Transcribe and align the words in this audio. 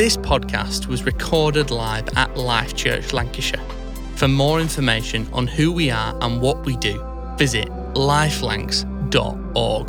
This 0.00 0.16
podcast 0.16 0.86
was 0.86 1.04
recorded 1.04 1.70
live 1.70 2.08
at 2.16 2.34
Life 2.34 2.74
Church 2.74 3.12
Lancashire. 3.12 3.60
For 4.16 4.28
more 4.28 4.58
information 4.58 5.28
on 5.30 5.46
who 5.46 5.72
we 5.72 5.90
are 5.90 6.16
and 6.22 6.40
what 6.40 6.64
we 6.64 6.78
do, 6.78 7.04
visit 7.36 7.68
lifelancs.org. 7.92 9.86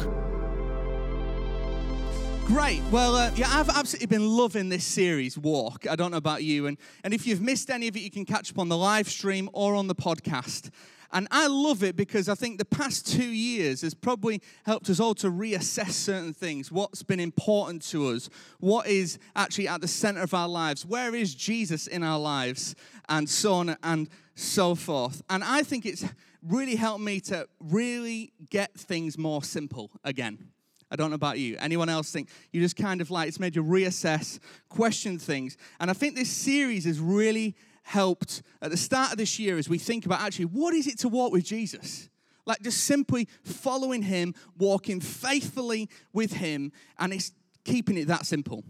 Great. 2.46 2.82
Well, 2.92 3.16
uh, 3.16 3.32
yeah, 3.36 3.48
I've 3.52 3.70
absolutely 3.70 4.08
been 4.08 4.28
loving 4.28 4.68
this 4.68 4.84
series, 4.84 5.38
Walk. 5.38 5.88
I 5.90 5.96
don't 5.96 6.12
know 6.12 6.18
about 6.18 6.44
you. 6.44 6.68
And, 6.68 6.78
and 7.06 7.14
if 7.14 7.26
you've 7.26 7.40
missed 7.40 7.70
any 7.70 7.88
of 7.88 7.96
it, 7.96 8.02
you 8.02 8.12
can 8.12 8.26
catch 8.26 8.52
up 8.52 8.60
on 8.60 8.68
the 8.68 8.76
live 8.76 9.08
stream 9.08 9.50
or 9.54 9.76
on 9.76 9.88
the 9.88 9.96
podcast. 9.96 10.72
And 11.14 11.28
I 11.32 11.48
love 11.48 11.84
it 11.84 11.96
because 11.96 12.30
I 12.30 12.36
think 12.36 12.58
the 12.58 12.66
past 12.66 13.08
two 13.08 13.30
years 13.30 13.82
has 13.82 13.94
probably 13.94 14.42
helped 14.66 14.90
us 14.90 15.00
all 15.00 15.14
to 15.16 15.28
reassess 15.28 15.92
certain 15.92 16.34
things. 16.34 16.72
What's 16.72 17.04
been 17.04 17.20
important 17.20 17.82
to 17.90 18.10
us? 18.10 18.30
What 18.60 18.88
is 18.88 19.20
actually 19.36 19.68
at 19.68 19.82
the 19.82 19.88
center 19.88 20.22
of 20.22 20.34
our 20.34 20.48
lives? 20.48 20.86
Where 20.86 21.14
is 21.14 21.36
Jesus 21.36 21.88
in 21.88 22.04
our 22.04 22.20
lives? 22.20 22.76
And 23.10 23.30
so 23.30 23.54
on 23.54 23.76
and 23.84 24.10
so 24.36 24.76
forth. 24.76 25.22
And 25.30 25.44
I 25.44 25.64
think 25.64 25.86
it's 25.86 26.06
really 26.42 26.76
helped 26.76 27.04
me 27.04 27.20
to 27.22 27.48
really 27.60 28.32
get 28.50 28.74
things 28.74 29.18
more 29.18 29.44
simple 29.44 29.92
again. 30.04 30.50
I 30.92 30.98
don't 30.98 31.10
know 31.10 31.16
about 31.16 31.40
you. 31.40 31.56
Anyone 31.60 31.88
else 31.88 32.12
think 32.12 32.28
you 32.52 32.60
just 32.62 32.76
kind 32.76 33.00
of 33.00 33.10
like 33.10 33.30
it's 33.30 33.40
made 33.40 33.56
you 33.56 33.64
reassess, 33.64 34.40
question 34.68 35.18
things. 35.18 35.56
And 35.80 35.90
I 35.90 35.94
think 35.94 36.16
this 36.16 36.30
series 36.30 36.84
has 36.84 37.00
really 37.00 37.56
helped 37.84 38.42
at 38.62 38.72
the 38.72 38.78
start 38.78 39.12
of 39.12 39.18
this 39.18 39.40
year 39.40 39.58
as 39.58 39.68
we 39.68 39.78
think 39.78 40.06
about 40.06 40.22
actually 40.22 40.46
what 40.46 40.74
is 40.74 40.88
it 40.88 41.00
to 41.00 41.10
walk 41.10 41.32
with 41.32 41.44
Jesus? 41.44 42.10
Like 42.46 42.62
just 42.62 42.86
simply 42.86 43.28
following 43.44 44.02
him, 44.02 44.34
walking 44.58 45.00
faithfully 45.00 45.90
with 46.12 46.34
him, 46.34 46.72
and 46.98 47.14
it's 47.14 47.32
keeping 47.64 47.98
it 47.98 48.08
that 48.08 48.26
simple. 48.26 48.64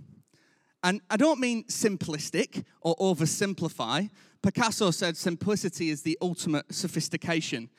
And 0.84 1.02
I 1.10 1.18
don't 1.18 1.40
mean 1.40 1.64
simplistic 1.66 2.64
or 2.82 2.96
oversimplify. 2.98 4.10
Picasso 4.42 4.92
said 4.92 5.16
simplicity 5.16 5.90
is 5.90 6.02
the 6.02 6.18
ultimate 6.22 6.74
sophistication, 6.74 7.70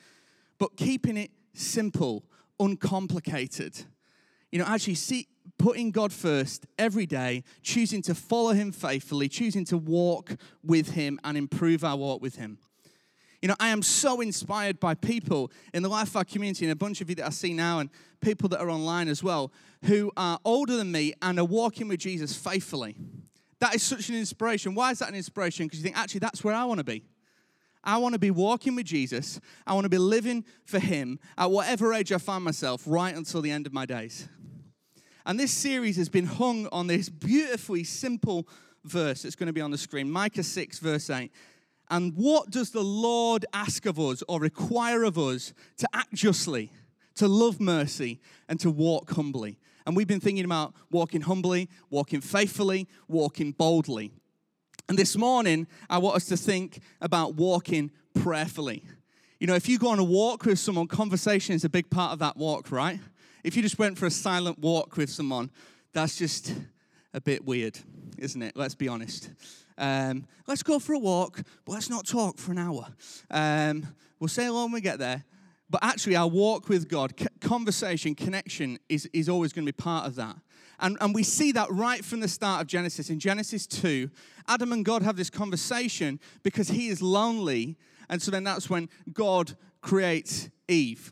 but 0.57 0.77
keeping 0.77 1.17
it 1.17 1.31
simple, 1.53 2.23
uncomplicated. 2.59 3.77
You 4.51 4.59
know, 4.59 4.65
actually 4.65 4.95
see, 4.95 5.27
putting 5.63 5.91
God 5.91 6.11
first 6.11 6.65
every 6.77 7.05
day, 7.05 7.41
choosing 7.61 8.01
to 8.01 8.13
follow 8.13 8.51
Him 8.51 8.73
faithfully, 8.73 9.29
choosing 9.29 9.63
to 9.65 9.77
walk 9.77 10.35
with 10.61 10.91
Him 10.91 11.21
and 11.23 11.37
improve 11.37 11.85
our 11.85 11.95
walk 11.95 12.21
with 12.21 12.35
Him. 12.35 12.57
You 13.41 13.47
know, 13.47 13.55
I 13.61 13.69
am 13.69 13.81
so 13.81 14.19
inspired 14.19 14.81
by 14.81 14.93
people 14.93 15.53
in 15.73 15.81
the 15.81 15.87
Life 15.87 16.09
of 16.09 16.17
our 16.17 16.25
community 16.25 16.65
and 16.65 16.73
a 16.73 16.75
bunch 16.75 16.99
of 16.99 17.07
you 17.07 17.15
that 17.15 17.27
I 17.27 17.29
see 17.29 17.53
now 17.53 17.79
and 17.79 17.89
people 18.19 18.49
that 18.49 18.59
are 18.59 18.69
online 18.69 19.07
as 19.07 19.23
well 19.23 19.53
who 19.85 20.11
are 20.17 20.37
older 20.43 20.75
than 20.75 20.91
me 20.91 21.13
and 21.21 21.39
are 21.39 21.45
walking 21.45 21.87
with 21.87 22.01
Jesus 22.01 22.35
faithfully. 22.35 22.97
That 23.59 23.73
is 23.73 23.83
such 23.83 24.09
an 24.09 24.15
inspiration. 24.15 24.75
Why 24.75 24.91
is 24.91 24.99
that 24.99 25.07
an 25.07 25.15
inspiration? 25.15 25.67
Because 25.67 25.79
you 25.79 25.83
think, 25.85 25.97
actually, 25.97 26.19
that's 26.19 26.43
where 26.43 26.55
I 26.55 26.65
want 26.65 26.79
to 26.79 26.83
be. 26.83 27.05
I 27.85 27.99
want 27.99 28.15
to 28.15 28.19
be 28.19 28.31
walking 28.31 28.75
with 28.75 28.85
Jesus. 28.85 29.39
I 29.65 29.75
want 29.75 29.85
to 29.85 29.89
be 29.89 29.97
living 29.97 30.43
for 30.65 30.79
Him 30.79 31.19
at 31.37 31.49
whatever 31.49 31.93
age 31.93 32.11
I 32.11 32.17
find 32.17 32.43
myself 32.43 32.83
right 32.85 33.15
until 33.15 33.41
the 33.41 33.51
end 33.51 33.65
of 33.65 33.71
my 33.71 33.85
days. 33.85 34.27
And 35.25 35.39
this 35.39 35.51
series 35.51 35.95
has 35.97 36.09
been 36.09 36.25
hung 36.25 36.67
on 36.71 36.87
this 36.87 37.09
beautifully 37.09 37.83
simple 37.83 38.47
verse 38.83 39.21
that's 39.21 39.35
going 39.35 39.47
to 39.47 39.53
be 39.53 39.61
on 39.61 39.71
the 39.71 39.77
screen 39.77 40.11
Micah 40.11 40.43
6, 40.43 40.79
verse 40.79 41.09
8. 41.09 41.31
And 41.89 42.13
what 42.15 42.49
does 42.49 42.71
the 42.71 42.83
Lord 42.83 43.45
ask 43.53 43.85
of 43.85 43.99
us 43.99 44.23
or 44.27 44.39
require 44.39 45.03
of 45.03 45.17
us 45.17 45.53
to 45.77 45.87
act 45.93 46.13
justly, 46.13 46.71
to 47.15 47.27
love 47.27 47.59
mercy, 47.61 48.19
and 48.49 48.59
to 48.59 48.71
walk 48.71 49.11
humbly? 49.11 49.57
And 49.85 49.95
we've 49.95 50.07
been 50.07 50.19
thinking 50.19 50.45
about 50.45 50.73
walking 50.91 51.21
humbly, 51.21 51.69
walking 51.89 52.21
faithfully, 52.21 52.87
walking 53.07 53.51
boldly. 53.51 54.11
And 54.89 54.97
this 54.97 55.15
morning, 55.15 55.67
I 55.89 55.97
want 55.99 56.17
us 56.17 56.25
to 56.25 56.37
think 56.37 56.79
about 56.99 57.35
walking 57.35 57.91
prayerfully. 58.13 58.83
You 59.39 59.47
know, 59.47 59.55
if 59.55 59.67
you 59.67 59.77
go 59.77 59.89
on 59.89 59.99
a 59.99 60.03
walk 60.03 60.45
with 60.45 60.59
someone, 60.59 60.87
conversation 60.87 61.55
is 61.55 61.63
a 61.63 61.69
big 61.69 61.89
part 61.89 62.13
of 62.13 62.19
that 62.19 62.37
walk, 62.37 62.71
right? 62.71 62.99
If 63.43 63.57
you 63.57 63.61
just 63.61 63.77
went 63.77 63.97
for 63.97 64.05
a 64.05 64.11
silent 64.11 64.59
walk 64.59 64.95
with 64.95 65.09
someone, 65.09 65.51
that's 65.91 66.17
just 66.17 66.55
a 67.13 67.19
bit 67.19 67.43
weird, 67.43 67.77
isn't 68.17 68.41
it? 68.41 68.55
Let's 68.55 68.73
be 68.73 68.87
honest. 68.87 69.31
Um, 69.77 70.25
let's 70.47 70.63
go 70.63 70.79
for 70.79 70.93
a 70.93 70.99
walk, 70.99 71.41
but 71.65 71.73
let's 71.73 71.89
not 71.89 72.07
talk 72.07 72.37
for 72.37 72.53
an 72.53 72.57
hour. 72.57 72.87
Um, 73.29 73.85
we'll 74.19 74.29
say 74.29 74.45
hello 74.45 74.63
when 74.63 74.71
we 74.71 74.81
get 74.81 74.97
there. 74.97 75.25
But 75.69 75.83
actually, 75.83 76.15
our 76.15 76.27
walk 76.27 76.69
with 76.69 76.87
God, 76.87 77.13
conversation, 77.41 78.15
connection 78.15 78.79
is, 78.87 79.09
is 79.11 79.27
always 79.27 79.51
going 79.51 79.65
to 79.65 79.73
be 79.73 79.75
part 79.75 80.05
of 80.05 80.15
that. 80.15 80.37
And, 80.79 80.97
and 81.01 81.13
we 81.13 81.23
see 81.23 81.51
that 81.51 81.69
right 81.69 82.03
from 82.05 82.21
the 82.21 82.27
start 82.29 82.61
of 82.61 82.67
Genesis. 82.67 83.09
In 83.09 83.19
Genesis 83.19 83.67
2, 83.67 84.09
Adam 84.47 84.71
and 84.71 84.85
God 84.85 85.01
have 85.01 85.17
this 85.17 85.29
conversation 85.29 86.19
because 86.43 86.69
he 86.69 86.87
is 86.87 87.01
lonely. 87.01 87.77
And 88.09 88.21
so 88.21 88.31
then 88.31 88.43
that's 88.45 88.69
when 88.69 88.89
God 89.11 89.57
creates 89.81 90.49
Eve. 90.69 91.11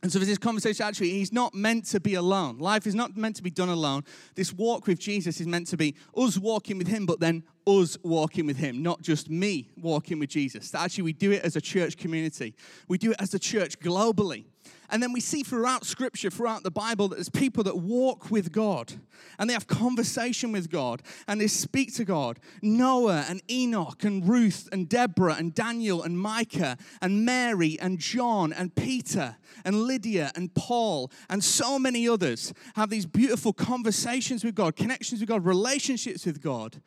And 0.00 0.12
so, 0.12 0.20
for 0.20 0.24
this 0.24 0.38
conversation, 0.38 0.86
actually, 0.86 1.10
he's 1.10 1.32
not 1.32 1.54
meant 1.54 1.84
to 1.86 1.98
be 1.98 2.14
alone. 2.14 2.58
Life 2.58 2.86
is 2.86 2.94
not 2.94 3.16
meant 3.16 3.34
to 3.36 3.42
be 3.42 3.50
done 3.50 3.68
alone. 3.68 4.04
This 4.36 4.52
walk 4.52 4.86
with 4.86 5.00
Jesus 5.00 5.40
is 5.40 5.46
meant 5.46 5.66
to 5.68 5.76
be 5.76 5.96
us 6.16 6.38
walking 6.38 6.78
with 6.78 6.86
him, 6.86 7.04
but 7.04 7.18
then 7.18 7.42
us 7.66 7.98
walking 8.04 8.46
with 8.46 8.56
him, 8.56 8.80
not 8.80 9.02
just 9.02 9.28
me 9.28 9.70
walking 9.76 10.20
with 10.20 10.30
Jesus. 10.30 10.72
Actually, 10.72 11.02
we 11.02 11.12
do 11.12 11.32
it 11.32 11.42
as 11.42 11.56
a 11.56 11.60
church 11.60 11.96
community, 11.96 12.54
we 12.86 12.96
do 12.96 13.10
it 13.10 13.16
as 13.18 13.34
a 13.34 13.38
church 13.40 13.80
globally. 13.80 14.44
And 14.90 15.02
then 15.02 15.12
we 15.12 15.20
see 15.20 15.42
throughout 15.42 15.84
Scripture, 15.84 16.30
throughout 16.30 16.62
the 16.62 16.70
Bible, 16.70 17.08
that 17.08 17.16
there's 17.16 17.28
people 17.28 17.62
that 17.64 17.76
walk 17.76 18.30
with 18.30 18.52
God 18.52 18.94
and 19.38 19.48
they 19.48 19.54
have 19.54 19.66
conversation 19.66 20.50
with 20.50 20.70
God 20.70 21.02
and 21.26 21.40
they 21.40 21.46
speak 21.46 21.94
to 21.96 22.04
God. 22.04 22.38
Noah 22.62 23.26
and 23.28 23.42
Enoch 23.50 24.02
and 24.04 24.26
Ruth 24.26 24.68
and 24.72 24.88
Deborah 24.88 25.34
and 25.34 25.54
Daniel 25.54 26.02
and 26.02 26.18
Micah 26.18 26.78
and 27.02 27.24
Mary 27.24 27.78
and 27.80 27.98
John 27.98 28.52
and 28.52 28.74
Peter 28.74 29.36
and 29.64 29.82
Lydia 29.82 30.32
and 30.34 30.54
Paul 30.54 31.10
and 31.28 31.44
so 31.44 31.78
many 31.78 32.08
others 32.08 32.54
have 32.74 32.88
these 32.88 33.06
beautiful 33.06 33.52
conversations 33.52 34.42
with 34.42 34.54
God, 34.54 34.74
connections 34.74 35.20
with 35.20 35.28
God, 35.28 35.44
relationships 35.44 36.24
with 36.24 36.42
God 36.42 36.80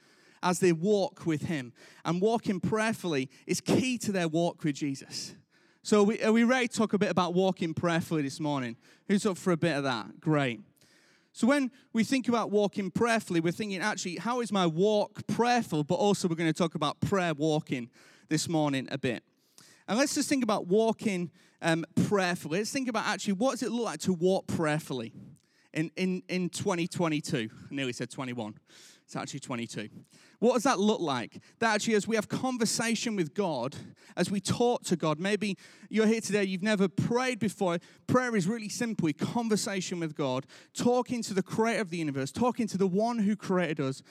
as 0.44 0.60
they 0.60 0.72
walk 0.72 1.26
with 1.26 1.44
Him. 1.44 1.74
And 2.04 2.20
walking 2.20 2.60
prayerfully 2.60 3.30
is 3.46 3.62
key 3.62 3.98
to 4.00 4.12
their 4.12 4.28
walk 4.28 4.64
with 4.64 4.76
Jesus. 4.76 5.36
So, 5.84 6.04
we, 6.04 6.22
are 6.22 6.32
we 6.32 6.44
ready 6.44 6.68
to 6.68 6.78
talk 6.78 6.94
a 6.94 7.00
bit 7.00 7.10
about 7.10 7.34
walking 7.34 7.74
prayerfully 7.74 8.22
this 8.22 8.40
morning? 8.40 8.76
Who's 9.08 9.26
up 9.26 9.36
for 9.36 9.52
a 9.52 9.58
bit 9.58 9.76
of 9.76 9.84
that? 9.84 10.20
Great. 10.20 10.62
So, 11.32 11.48
when 11.48 11.72
we 11.92 12.04
think 12.04 12.28
about 12.28 12.52
walking 12.52 12.92
prayerfully, 12.92 13.40
we're 13.40 13.52
thinking 13.52 13.82
actually, 13.82 14.18
how 14.18 14.42
is 14.42 14.52
my 14.52 14.68
walk 14.68 15.26
prayerful? 15.26 15.84
But 15.84 15.96
also, 15.96 16.28
we're 16.28 16.36
going 16.36 16.54
to 16.54 16.58
talk 16.58 16.76
about 16.76 17.00
prayer 17.00 17.34
walking 17.34 17.90
this 18.30 18.48
morning 18.48 18.88
a 18.92 19.00
bit. 19.00 19.24
And 19.88 19.98
let's 19.98 20.14
just 20.14 20.30
think 20.30 20.44
about 20.44 20.68
walking 20.68 21.32
um, 21.64 21.84
prayerfully. 22.08 22.60
Let's 22.60 22.72
think 22.72 22.88
about 22.88 23.08
actually 23.08 23.34
what 23.34 23.54
does 23.54 23.64
it 23.64 23.72
look 23.72 23.86
like 23.86 24.02
to 24.02 24.14
walk 24.14 24.46
prayerfully 24.46 25.14
in, 25.74 25.90
in, 25.96 26.22
in 26.30 26.50
2022? 26.50 27.50
I 27.52 27.74
nearly 27.74 27.94
said 27.94 28.12
21. 28.12 28.54
It's 29.12 29.16
actually 29.18 29.42
22. 29.42 29.90
What 30.40 30.54
does 30.54 30.64
that 30.64 30.80
look 30.80 31.02
like? 31.02 31.42
That 31.60 31.76
actually, 31.76 31.96
as 31.96 32.08
we 32.08 32.16
have 32.16 32.30
conversation 32.30 33.18
with 33.18 33.34
God, 33.34 33.76
as 34.16 34.32
we 34.32 34.40
talk 34.40 34.84
to 34.84 34.96
God, 34.96 35.20
maybe 35.20 35.58
you're 35.90 36.08
here 36.08 36.22
today, 36.22 36.46
you've 36.46 36.64
never 36.64 36.88
prayed 36.88 37.38
before. 37.38 37.80
Prayer 38.08 38.38
is 38.38 38.48
really 38.48 38.70
simply 38.70 39.12
conversation 39.12 40.00
with 40.00 40.16
God, 40.16 40.46
talking 40.74 41.22
to 41.24 41.34
the 41.34 41.44
creator 41.44 41.82
of 41.82 41.90
the 41.90 41.98
universe, 41.98 42.32
talking 42.32 42.68
to 42.68 42.78
the 42.78 42.88
one 42.88 43.20
who 43.20 43.36
created 43.36 43.82
us, 43.82 44.02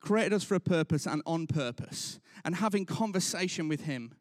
created 0.00 0.32
us 0.32 0.42
for 0.42 0.56
a 0.56 0.60
purpose 0.60 1.06
and 1.06 1.22
on 1.26 1.46
purpose, 1.46 2.18
and 2.44 2.56
having 2.56 2.84
conversation 2.84 3.68
with 3.68 3.82
Him. 3.82 4.14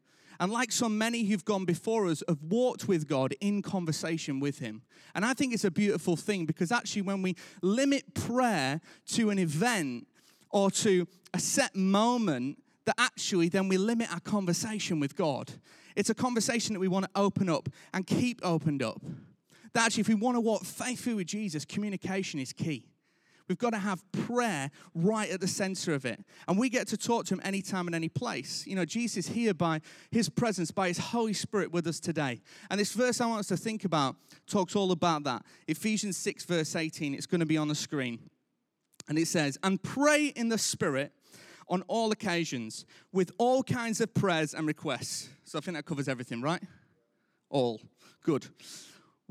And 0.43 0.51
like 0.51 0.73
so 0.73 0.89
many 0.89 1.23
who've 1.23 1.45
gone 1.45 1.63
before 1.63 2.05
us, 2.07 2.21
have 2.27 2.43
walked 2.43 2.85
with 2.85 3.07
God 3.07 3.33
in 3.39 3.61
conversation 3.61 4.41
with 4.41 4.59
Him. 4.59 4.81
And 5.15 5.23
I 5.23 5.33
think 5.33 5.53
it's 5.53 5.63
a 5.63 5.71
beautiful 5.71 6.17
thing 6.17 6.45
because 6.45 6.69
actually, 6.69 7.03
when 7.03 7.21
we 7.21 7.37
limit 7.61 8.13
prayer 8.13 8.81
to 9.13 9.29
an 9.29 9.39
event 9.39 10.05
or 10.49 10.69
to 10.69 11.07
a 11.33 11.39
set 11.39 11.77
moment 11.77 12.61
that 12.83 12.95
actually 12.97 13.47
then 13.47 13.69
we 13.69 13.77
limit 13.77 14.11
our 14.11 14.19
conversation 14.19 14.99
with 14.99 15.15
God. 15.15 15.49
It's 15.95 16.09
a 16.09 16.13
conversation 16.13 16.73
that 16.73 16.81
we 16.81 16.89
want 16.89 17.05
to 17.05 17.11
open 17.15 17.47
up 17.47 17.69
and 17.93 18.05
keep 18.05 18.41
opened 18.43 18.83
up. 18.83 19.01
That 19.71 19.85
actually, 19.85 20.01
if 20.01 20.09
we 20.09 20.15
want 20.15 20.35
to 20.35 20.41
walk 20.41 20.65
faithfully 20.65 21.15
with 21.15 21.27
Jesus, 21.27 21.63
communication 21.63 22.41
is 22.41 22.51
key. 22.51 22.85
We've 23.47 23.57
got 23.57 23.71
to 23.71 23.77
have 23.77 24.03
prayer 24.11 24.71
right 24.95 25.29
at 25.29 25.41
the 25.41 25.47
center 25.47 25.93
of 25.93 26.05
it. 26.05 26.23
And 26.47 26.57
we 26.57 26.69
get 26.69 26.87
to 26.89 26.97
talk 26.97 27.25
to 27.25 27.33
him 27.33 27.41
anytime 27.43 27.87
and 27.87 27.95
any 27.95 28.09
place. 28.09 28.65
You 28.65 28.75
know, 28.75 28.85
Jesus 28.85 29.27
here 29.27 29.53
by 29.53 29.81
his 30.11 30.29
presence, 30.29 30.71
by 30.71 30.87
his 30.87 30.97
Holy 30.97 31.33
Spirit 31.33 31.71
with 31.71 31.87
us 31.87 31.99
today. 31.99 32.41
And 32.69 32.79
this 32.79 32.93
verse 32.93 33.19
I 33.19 33.25
want 33.25 33.41
us 33.41 33.47
to 33.47 33.57
think 33.57 33.83
about 33.83 34.15
talks 34.47 34.75
all 34.75 34.91
about 34.91 35.23
that. 35.23 35.43
Ephesians 35.67 36.17
6, 36.17 36.45
verse 36.45 36.75
18, 36.75 37.13
it's 37.13 37.25
going 37.25 37.41
to 37.41 37.45
be 37.45 37.57
on 37.57 37.67
the 37.67 37.75
screen. 37.75 38.19
And 39.09 39.17
it 39.17 39.27
says, 39.27 39.57
And 39.63 39.81
pray 39.81 40.27
in 40.27 40.49
the 40.49 40.57
Spirit 40.57 41.11
on 41.67 41.81
all 41.87 42.11
occasions 42.11 42.85
with 43.11 43.31
all 43.37 43.63
kinds 43.63 43.99
of 43.99 44.13
prayers 44.13 44.53
and 44.53 44.67
requests. 44.67 45.29
So 45.43 45.57
I 45.57 45.61
think 45.61 45.75
that 45.75 45.85
covers 45.85 46.07
everything, 46.07 46.41
right? 46.41 46.61
All. 47.49 47.81
Good. 48.23 48.47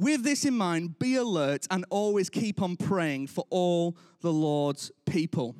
With 0.02 0.24
this 0.24 0.44
in 0.44 0.56
mind, 0.56 0.98
be 0.98 1.14
alert 1.14 1.68
and 1.70 1.84
always 1.88 2.28
keep 2.28 2.60
on 2.60 2.76
praying 2.76 3.28
for 3.28 3.44
all 3.50 3.96
the 4.20 4.32
Lord's 4.32 4.90
people. 5.06 5.54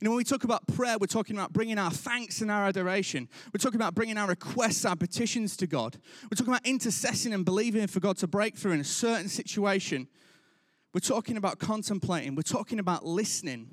You 0.00 0.04
know, 0.04 0.10
when 0.10 0.16
we 0.16 0.24
talk 0.24 0.42
about 0.42 0.66
prayer, 0.66 0.96
we're 0.98 1.06
talking 1.06 1.36
about 1.36 1.52
bringing 1.52 1.78
our 1.78 1.92
thanks 1.92 2.40
and 2.40 2.50
our 2.50 2.66
adoration. 2.66 3.28
We're 3.54 3.60
talking 3.60 3.80
about 3.80 3.94
bringing 3.94 4.18
our 4.18 4.26
requests, 4.26 4.84
our 4.84 4.96
petitions 4.96 5.56
to 5.58 5.68
God. 5.68 5.96
We're 6.24 6.34
talking 6.34 6.54
about 6.54 6.64
intercessing 6.64 7.32
and 7.32 7.44
believing 7.44 7.86
for 7.86 8.00
God 8.00 8.16
to 8.16 8.26
break 8.26 8.56
through 8.56 8.72
in 8.72 8.80
a 8.80 8.84
certain 8.84 9.28
situation. 9.28 10.08
We're 10.92 10.98
talking 10.98 11.36
about 11.36 11.60
contemplating. 11.60 12.34
We're 12.34 12.42
talking 12.42 12.80
about 12.80 13.06
listening. 13.06 13.68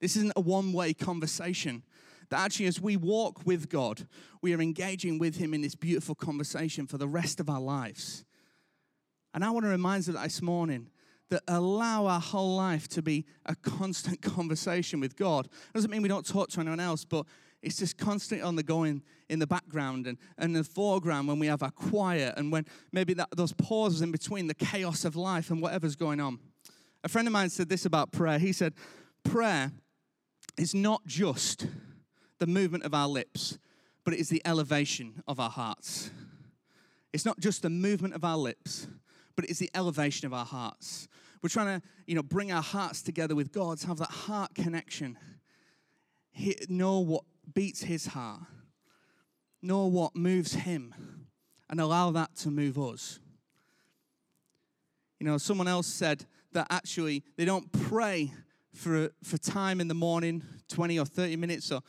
This 0.00 0.16
isn't 0.16 0.32
a 0.34 0.40
one 0.40 0.72
way 0.72 0.92
conversation. 0.92 1.84
That 2.30 2.40
actually, 2.40 2.66
as 2.66 2.80
we 2.80 2.96
walk 2.96 3.46
with 3.46 3.68
God, 3.68 4.08
we 4.42 4.52
are 4.54 4.60
engaging 4.60 5.20
with 5.20 5.36
Him 5.36 5.54
in 5.54 5.60
this 5.60 5.76
beautiful 5.76 6.16
conversation 6.16 6.88
for 6.88 6.98
the 6.98 7.06
rest 7.06 7.38
of 7.38 7.48
our 7.48 7.60
lives. 7.60 8.24
And 9.36 9.44
I 9.44 9.50
want 9.50 9.66
to 9.66 9.68
remind 9.68 10.06
you 10.06 10.14
this 10.14 10.40
morning 10.40 10.88
that 11.28 11.42
allow 11.46 12.06
our 12.06 12.18
whole 12.18 12.56
life 12.56 12.88
to 12.88 13.02
be 13.02 13.26
a 13.44 13.54
constant 13.54 14.22
conversation 14.34 14.98
with 14.98 15.14
God. 15.14 15.44
It 15.44 15.74
doesn't 15.74 15.90
mean 15.90 16.00
we 16.00 16.08
don't 16.08 16.26
talk 16.26 16.48
to 16.52 16.60
anyone 16.60 16.80
else, 16.80 17.04
but 17.04 17.26
it's 17.60 17.76
just 17.76 17.98
constantly 17.98 18.42
on 18.42 18.56
the 18.56 18.62
going 18.62 19.02
in 19.28 19.38
the 19.38 19.46
background 19.46 20.06
and, 20.06 20.16
and 20.38 20.52
in 20.56 20.62
the 20.62 20.64
foreground 20.64 21.28
when 21.28 21.38
we 21.38 21.48
have 21.48 21.62
our 21.62 21.70
quiet 21.70 22.32
and 22.38 22.50
when 22.50 22.64
maybe 22.92 23.12
that, 23.12 23.28
those 23.36 23.52
pauses 23.52 24.00
in 24.00 24.10
between 24.10 24.46
the 24.46 24.54
chaos 24.54 25.04
of 25.04 25.16
life 25.16 25.50
and 25.50 25.60
whatever's 25.60 25.96
going 25.96 26.18
on. 26.18 26.38
A 27.04 27.08
friend 27.10 27.28
of 27.28 27.32
mine 27.32 27.50
said 27.50 27.68
this 27.68 27.84
about 27.84 28.12
prayer. 28.12 28.38
He 28.38 28.54
said, 28.54 28.72
Prayer 29.22 29.70
is 30.56 30.74
not 30.74 31.04
just 31.06 31.66
the 32.38 32.46
movement 32.46 32.84
of 32.84 32.94
our 32.94 33.06
lips, 33.06 33.58
but 34.02 34.14
it 34.14 34.18
is 34.18 34.30
the 34.30 34.40
elevation 34.46 35.22
of 35.28 35.38
our 35.38 35.50
hearts. 35.50 36.10
It's 37.12 37.26
not 37.26 37.38
just 37.38 37.60
the 37.60 37.70
movement 37.70 38.14
of 38.14 38.24
our 38.24 38.38
lips, 38.38 38.88
but 39.36 39.44
it 39.44 39.50
is 39.50 39.58
the 39.58 39.70
elevation 39.74 40.26
of 40.26 40.34
our 40.34 40.44
hearts. 40.44 41.06
We're 41.42 41.50
trying 41.50 41.80
to, 41.80 41.86
you 42.06 42.14
know, 42.14 42.22
bring 42.22 42.50
our 42.50 42.62
hearts 42.62 43.02
together 43.02 43.34
with 43.34 43.52
God 43.52 43.78
to 43.78 43.86
have 43.86 43.98
that 43.98 44.10
heart 44.10 44.54
connection. 44.54 45.18
He, 46.32 46.56
know 46.68 46.98
what 47.00 47.24
beats 47.54 47.82
his 47.82 48.06
heart, 48.06 48.40
know 49.62 49.86
what 49.86 50.16
moves 50.16 50.54
him, 50.54 50.94
and 51.68 51.80
allow 51.80 52.10
that 52.12 52.34
to 52.36 52.50
move 52.50 52.78
us. 52.78 53.20
You 55.20 55.26
know, 55.26 55.38
someone 55.38 55.68
else 55.68 55.86
said 55.86 56.24
that 56.52 56.66
actually 56.70 57.22
they 57.36 57.44
don't 57.44 57.70
pray 57.72 58.32
for, 58.74 59.10
for 59.22 59.38
time 59.38 59.80
in 59.80 59.88
the 59.88 59.94
morning, 59.94 60.42
20 60.68 60.98
or 60.98 61.04
30 61.04 61.36
minutes 61.36 61.70
or 61.70 61.80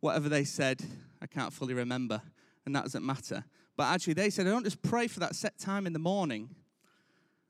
whatever 0.00 0.28
they 0.28 0.44
said. 0.44 0.82
I 1.22 1.26
can't 1.26 1.52
fully 1.52 1.74
remember, 1.74 2.20
and 2.66 2.74
that 2.74 2.84
doesn't 2.84 3.04
matter. 3.04 3.44
But 3.76 3.84
actually, 3.84 4.14
they 4.14 4.30
said, 4.30 4.46
I 4.46 4.50
don't 4.50 4.64
just 4.64 4.82
pray 4.82 5.06
for 5.06 5.20
that 5.20 5.34
set 5.34 5.58
time 5.58 5.86
in 5.86 5.92
the 5.92 5.98
morning 5.98 6.50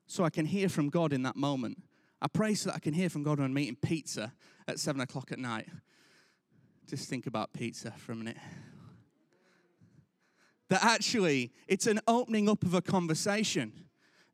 so 0.06 0.24
I 0.24 0.30
can 0.30 0.46
hear 0.46 0.68
from 0.68 0.90
God 0.90 1.12
in 1.12 1.22
that 1.22 1.36
moment. 1.36 1.82
I 2.20 2.28
pray 2.28 2.54
so 2.54 2.70
that 2.70 2.76
I 2.76 2.78
can 2.78 2.94
hear 2.94 3.10
from 3.10 3.22
God 3.22 3.38
when 3.38 3.50
I'm 3.50 3.58
eating 3.58 3.76
pizza 3.76 4.32
at 4.66 4.78
seven 4.78 5.00
o'clock 5.00 5.32
at 5.32 5.38
night. 5.38 5.68
Just 6.88 7.08
think 7.08 7.26
about 7.26 7.52
pizza 7.52 7.92
for 7.92 8.12
a 8.12 8.16
minute. 8.16 8.36
That 10.70 10.82
actually, 10.82 11.52
it's 11.68 11.86
an 11.86 12.00
opening 12.06 12.48
up 12.48 12.62
of 12.64 12.74
a 12.74 12.82
conversation. 12.82 13.83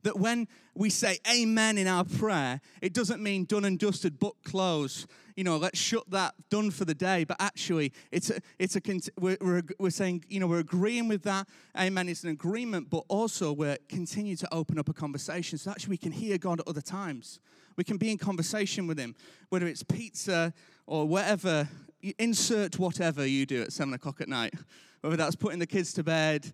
That 0.03 0.17
when 0.17 0.47
we 0.73 0.89
say 0.89 1.19
amen 1.31 1.77
in 1.77 1.87
our 1.87 2.03
prayer, 2.03 2.61
it 2.81 2.93
doesn't 2.93 3.21
mean 3.21 3.45
done 3.45 3.65
and 3.65 3.77
dusted, 3.77 4.19
book 4.19 4.37
closed. 4.43 5.07
You 5.35 5.43
know, 5.43 5.57
let's 5.57 5.77
shut 5.79 6.09
that, 6.11 6.33
done 6.49 6.71
for 6.71 6.85
the 6.85 6.93
day. 6.93 7.23
But 7.23 7.37
actually, 7.39 7.93
it's 8.11 8.29
a, 8.29 8.39
it's 8.57 8.75
a, 8.75 8.81
we're, 9.19 9.63
we're, 9.79 9.89
saying, 9.89 10.25
you 10.27 10.39
know, 10.39 10.47
we're 10.47 10.59
agreeing 10.59 11.07
with 11.07 11.23
that. 11.23 11.47
Amen. 11.77 12.09
It's 12.09 12.23
an 12.23 12.29
agreement, 12.29 12.89
but 12.89 13.03
also 13.07 13.53
we're 13.53 13.77
continuing 13.89 14.37
to 14.37 14.53
open 14.53 14.79
up 14.79 14.89
a 14.89 14.93
conversation 14.93 15.57
so 15.57 15.71
actually 15.71 15.91
we 15.91 15.97
can 15.97 16.11
hear 16.11 16.37
God 16.37 16.59
at 16.59 16.67
other 16.67 16.81
times. 16.81 17.39
We 17.75 17.83
can 17.83 17.97
be 17.97 18.11
in 18.11 18.17
conversation 18.17 18.87
with 18.87 18.99
Him, 18.99 19.15
whether 19.49 19.67
it's 19.67 19.83
pizza 19.83 20.53
or 20.85 21.07
whatever, 21.07 21.69
insert 22.17 22.77
whatever 22.79 23.25
you 23.25 23.45
do 23.45 23.61
at 23.61 23.71
seven 23.71 23.93
o'clock 23.93 24.21
at 24.21 24.27
night, 24.27 24.53
whether 25.01 25.15
that's 25.15 25.35
putting 25.35 25.59
the 25.59 25.67
kids 25.67 25.93
to 25.93 26.03
bed, 26.03 26.51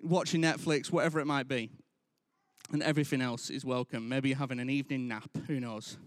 watching 0.00 0.40
Netflix, 0.40 0.90
whatever 0.90 1.20
it 1.20 1.26
might 1.26 1.48
be 1.48 1.70
and 2.72 2.82
everything 2.82 3.20
else 3.20 3.50
is 3.50 3.64
welcome. 3.64 4.08
Maybe 4.08 4.30
you're 4.30 4.38
having 4.38 4.58
an 4.58 4.70
evening 4.70 5.06
nap, 5.06 5.28
who 5.46 5.60
knows? 5.60 5.98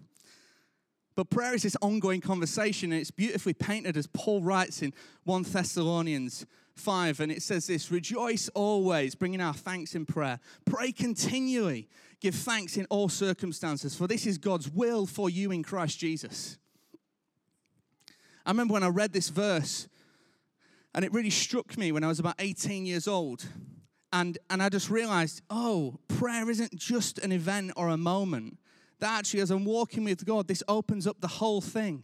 But 1.16 1.30
prayer 1.30 1.54
is 1.54 1.64
this 1.64 1.78
ongoing 1.82 2.20
conversation, 2.20 2.92
and 2.92 3.00
it's 3.00 3.12
beautifully 3.12 3.54
painted 3.54 3.96
as 3.96 4.08
Paul 4.08 4.42
writes 4.42 4.82
in 4.82 4.94
1 5.24 5.44
Thessalonians 5.44 6.46
5, 6.76 7.22
and 7.22 7.32
it 7.32 7.42
says 7.42 7.68
this 7.68 7.90
Rejoice 7.90 8.50
always, 8.50 9.16
bringing 9.16 9.40
our 9.40 9.54
thanks 9.54 9.96
in 9.96 10.06
prayer. 10.06 10.40
Pray 10.66 10.92
continually, 10.92 11.88
give 12.20 12.36
thanks 12.36 12.76
in 12.76 12.86
all 12.90 13.08
circumstances, 13.08 13.96
for 13.96 14.08
this 14.08 14.26
is 14.26 14.38
God's 14.38 14.70
will 14.70 15.06
for 15.06 15.30
you 15.30 15.52
in 15.52 15.64
Christ 15.64 16.00
Jesus. 16.00 16.58
I 18.46 18.52
remember 18.52 18.74
when 18.74 18.84
I 18.84 18.90
read 18.90 19.14
this 19.14 19.30
verse, 19.30 19.88
and 20.94 21.06
it 21.06 21.14
really 21.14 21.30
struck 21.30 21.78
me 21.78 21.92
when 21.92 22.04
I 22.04 22.08
was 22.08 22.20
about 22.20 22.36
18 22.40 22.86
years 22.86 23.08
old. 23.08 23.46
And, 24.16 24.38
and 24.50 24.64
I 24.64 24.70
just 24.70 24.90
realized, 24.90 25.42
oh, 25.50 26.00
prayer 26.08 26.50
isn't 26.50 26.74
just 26.74 27.20
an 27.20 27.34
event 27.34 27.74
or 27.76 27.90
a 27.90 27.98
moment. 27.98 28.58
That 29.00 29.20
actually, 29.20 29.42
as 29.42 29.52
I'm 29.52 29.66
walking 29.66 30.06
with 30.06 30.26
God, 30.26 30.48
this 30.48 30.64
opens 30.70 31.06
up 31.06 31.20
the 31.20 31.28
whole 31.28 31.60
thing. 31.60 32.02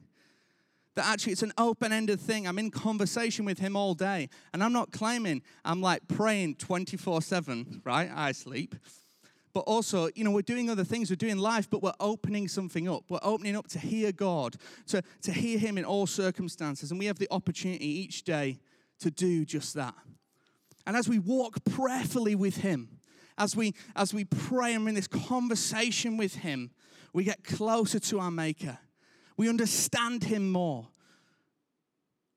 That 0.96 1.06
actually, 1.06 1.32
it's 1.32 1.42
an 1.42 1.54
open 1.58 1.94
ended 1.94 2.20
thing. 2.20 2.46
I'm 2.46 2.60
in 2.60 2.70
conversation 2.70 3.46
with 3.46 3.60
Him 3.60 3.78
all 3.78 3.94
day. 3.94 4.28
And 4.54 4.62
I'm 4.62 4.74
not 4.74 4.92
claiming 4.92 5.42
I'm 5.64 5.82
like 5.82 6.06
praying 6.10 6.56
24 6.56 7.22
7, 7.22 7.82
right? 7.86 8.12
I 8.14 8.34
sleep. 8.34 8.76
But 9.54 9.62
also, 9.62 10.10
you 10.14 10.26
know, 10.26 10.32
we're 10.32 10.42
doing 10.42 10.70
other 10.70 10.84
things, 10.84 11.10
we're 11.10 11.16
doing 11.16 11.38
life, 11.38 11.70
but 11.70 11.82
we're 11.82 11.94
opening 12.02 12.50
something 12.50 12.90
up. 12.90 13.06
We're 13.08 13.20
opening 13.24 13.56
up 13.56 13.70
to 13.70 13.80
hear 13.80 14.12
God, 14.12 14.58
to, 14.88 15.02
to 15.22 15.32
hear 15.32 15.58
Him 15.58 15.78
in 15.78 15.86
all 15.86 16.08
circumstances. 16.08 16.92
And 16.92 17.00
we 17.00 17.06
have 17.06 17.20
the 17.20 17.30
opportunity 17.32 17.88
each 17.88 18.24
day 18.24 18.60
to 19.00 19.10
do 19.10 19.46
just 19.46 19.76
that. 19.76 19.96
And 20.92 20.98
as 20.98 21.08
we 21.08 21.20
walk 21.20 21.64
prayerfully 21.64 22.36
with 22.36 22.58
Him, 22.58 23.00
as 23.38 23.56
we, 23.56 23.76
as 23.96 24.14
we 24.14 24.26
pray 24.26 24.74
and 24.74 24.84
we're 24.84 24.90
in 24.90 24.96
this 24.96 25.08
conversation 25.08 26.18
with 26.18 26.36
Him, 26.36 26.72
we 27.14 27.24
get 27.24 27.46
closer 27.46 27.98
to 27.98 28.20
our 28.20 28.30
Maker. 28.30 28.78
We 29.38 29.48
understand 29.48 30.26
Him 30.26 30.52
more. 30.52 30.90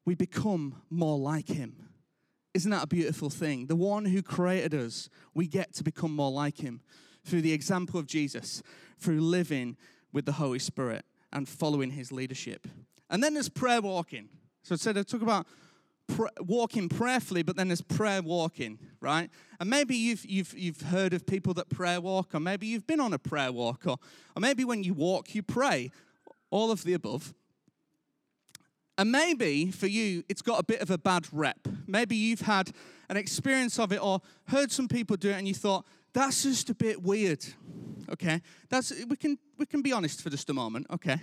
We 0.04 0.14
become 0.14 0.82
more 0.88 1.18
like 1.18 1.48
Him. 1.48 1.88
Isn't 2.54 2.70
that 2.70 2.84
a 2.84 2.86
beautiful 2.86 3.28
thing? 3.28 3.66
The 3.66 3.74
one 3.74 4.04
who 4.04 4.22
created 4.22 4.72
us, 4.72 5.08
we 5.34 5.48
get 5.48 5.74
to 5.74 5.82
become 5.82 6.14
more 6.14 6.30
like 6.30 6.58
Him 6.58 6.80
through 7.24 7.42
the 7.42 7.52
example 7.52 7.98
of 7.98 8.06
Jesus, 8.06 8.62
through 9.00 9.20
living 9.20 9.76
with 10.12 10.26
the 10.26 10.32
Holy 10.34 10.60
Spirit 10.60 11.04
and 11.32 11.48
following 11.48 11.90
His 11.90 12.12
leadership. 12.12 12.68
And 13.10 13.20
then 13.20 13.34
there's 13.34 13.48
prayer 13.48 13.82
walking. 13.82 14.28
So 14.62 14.76
I 14.76 14.78
said 14.78 14.96
I 14.96 15.02
talk 15.02 15.22
about 15.22 15.44
pr- 16.06 16.26
walking 16.40 16.88
prayerfully, 16.88 17.42
but 17.42 17.56
then 17.56 17.68
there's 17.68 17.82
prayer 17.82 18.22
walking, 18.22 18.78
right? 19.00 19.30
And 19.60 19.70
maybe 19.70 19.96
you've, 19.96 20.24
you've, 20.24 20.56
you've 20.56 20.80
heard 20.82 21.12
of 21.12 21.26
people 21.26 21.54
that 21.54 21.68
prayer 21.68 22.00
walk, 22.00 22.34
or 22.34 22.40
maybe 22.40 22.66
you've 22.66 22.86
been 22.86 23.00
on 23.00 23.12
a 23.12 23.18
prayer 23.18 23.52
walk, 23.52 23.86
or, 23.86 23.98
or 24.36 24.40
maybe 24.40 24.64
when 24.64 24.82
you 24.82 24.94
walk, 24.94 25.34
you 25.34 25.42
pray. 25.42 25.90
All 26.50 26.70
of 26.70 26.84
the 26.84 26.94
above. 26.94 27.34
And 28.96 29.10
maybe 29.10 29.72
for 29.72 29.88
you, 29.88 30.22
it's 30.28 30.42
got 30.42 30.60
a 30.60 30.62
bit 30.62 30.80
of 30.80 30.90
a 30.90 30.98
bad 30.98 31.26
rep. 31.32 31.66
Maybe 31.86 32.14
you've 32.14 32.42
had 32.42 32.70
an 33.08 33.16
experience 33.16 33.78
of 33.78 33.92
it 33.92 34.00
or 34.00 34.20
heard 34.48 34.70
some 34.70 34.86
people 34.86 35.16
do 35.16 35.30
it 35.30 35.34
and 35.34 35.48
you 35.48 35.54
thought, 35.54 35.84
that's 36.12 36.44
just 36.44 36.70
a 36.70 36.74
bit 36.74 37.02
weird. 37.02 37.44
Okay? 38.08 38.40
That's 38.68 38.92
we 39.08 39.16
can 39.16 39.38
we 39.58 39.66
can 39.66 39.82
be 39.82 39.92
honest 39.92 40.22
for 40.22 40.30
just 40.30 40.48
a 40.48 40.54
moment, 40.54 40.86
okay? 40.92 41.20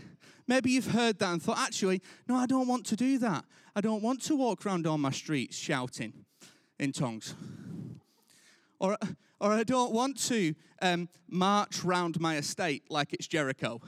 Maybe 0.48 0.72
you've 0.72 0.92
heard 0.92 1.20
that 1.20 1.32
and 1.32 1.42
thought, 1.42 1.60
actually, 1.60 2.02
no, 2.28 2.36
I 2.36 2.46
don't 2.46 2.68
want 2.68 2.86
to 2.88 2.96
do 2.96 3.18
that. 3.20 3.46
I 3.76 3.82
don't 3.82 4.02
want 4.02 4.22
to 4.24 4.36
walk 4.36 4.66
around 4.66 4.86
on 4.86 5.00
my 5.02 5.12
streets 5.12 5.58
shouting 5.58 6.26
in 6.80 6.92
tongues. 6.92 7.36
Or, 8.80 8.98
or 9.40 9.52
I 9.52 9.64
don't 9.64 9.94
want 9.94 10.22
to 10.24 10.56
um, 10.82 11.08
march 11.30 11.84
round 11.84 12.20
my 12.20 12.38
estate 12.38 12.84
like 12.90 13.14
it's 13.14 13.28
Jericho. 13.28 13.80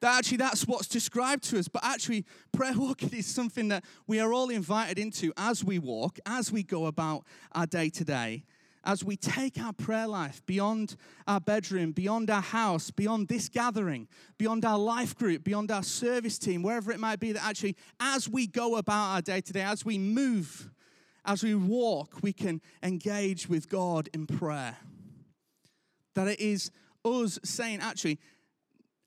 That 0.00 0.18
actually, 0.18 0.38
that's 0.38 0.66
what's 0.66 0.88
described 0.88 1.44
to 1.50 1.58
us. 1.58 1.68
But 1.68 1.84
actually, 1.84 2.24
prayer 2.52 2.72
walking 2.74 3.10
is 3.12 3.26
something 3.26 3.68
that 3.68 3.84
we 4.06 4.18
are 4.18 4.32
all 4.32 4.48
invited 4.48 4.98
into 4.98 5.32
as 5.36 5.62
we 5.62 5.78
walk, 5.78 6.18
as 6.24 6.50
we 6.50 6.62
go 6.62 6.86
about 6.86 7.24
our 7.52 7.66
day 7.66 7.90
to 7.90 8.04
day 8.04 8.44
as 8.84 9.04
we 9.04 9.16
take 9.16 9.58
our 9.58 9.72
prayer 9.72 10.06
life 10.06 10.44
beyond 10.46 10.96
our 11.26 11.40
bedroom, 11.40 11.92
beyond 11.92 12.30
our 12.30 12.40
house, 12.40 12.90
beyond 12.90 13.28
this 13.28 13.48
gathering, 13.48 14.08
beyond 14.38 14.64
our 14.64 14.78
life 14.78 15.14
group, 15.16 15.44
beyond 15.44 15.70
our 15.70 15.82
service 15.82 16.38
team, 16.38 16.62
wherever 16.62 16.90
it 16.90 16.98
might 16.98 17.20
be, 17.20 17.32
that 17.32 17.44
actually, 17.44 17.76
as 18.00 18.28
we 18.28 18.46
go 18.46 18.76
about 18.76 19.14
our 19.14 19.22
day 19.22 19.40
to 19.40 19.52
day, 19.52 19.62
as 19.62 19.84
we 19.84 19.98
move, 19.98 20.70
as 21.24 21.42
we 21.42 21.54
walk, 21.54 22.22
we 22.22 22.32
can 22.32 22.60
engage 22.82 23.48
with 23.48 23.68
God 23.68 24.08
in 24.14 24.26
prayer. 24.26 24.76
That 26.14 26.28
it 26.28 26.40
is 26.40 26.70
us 27.04 27.38
saying, 27.44 27.80
actually, 27.82 28.18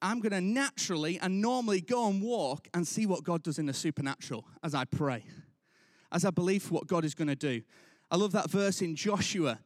I'm 0.02 0.20
going 0.20 0.34
to 0.34 0.42
naturally 0.42 1.18
and 1.20 1.42
normally 1.42 1.82
go 1.82 2.10
and 2.10 2.22
walk 2.22 2.68
and 2.74 2.88
see 2.88 3.06
what 3.06 3.24
God 3.24 3.42
does 3.42 3.58
in 3.58 3.66
the 3.66 3.74
supernatural 3.74 4.46
as 4.62 4.76
I 4.76 4.86
pray, 4.86 5.24
as 6.12 6.26
I 6.26 6.30
believe 6.30 6.70
what 6.70 6.88
God 6.88 7.06
is 7.06 7.16
going 7.16 7.30
to 7.30 7.36
do. 7.36 7.62
I 8.14 8.16
love 8.16 8.32
that 8.34 8.48
verse 8.48 8.84
in 8.84 8.96
Joshua 8.96 9.58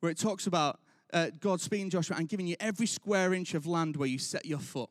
where 0.00 0.10
it 0.10 0.18
talks 0.18 0.48
about 0.48 0.80
uh, 1.12 1.28
God 1.38 1.60
speaking 1.60 1.88
Joshua 1.88 2.16
and 2.16 2.28
giving 2.28 2.48
you 2.48 2.56
every 2.58 2.86
square 2.86 3.32
inch 3.32 3.54
of 3.54 3.64
land 3.64 3.96
where 3.96 4.08
you 4.08 4.18
set 4.18 4.44
your 4.44 4.58
foot. 4.58 4.90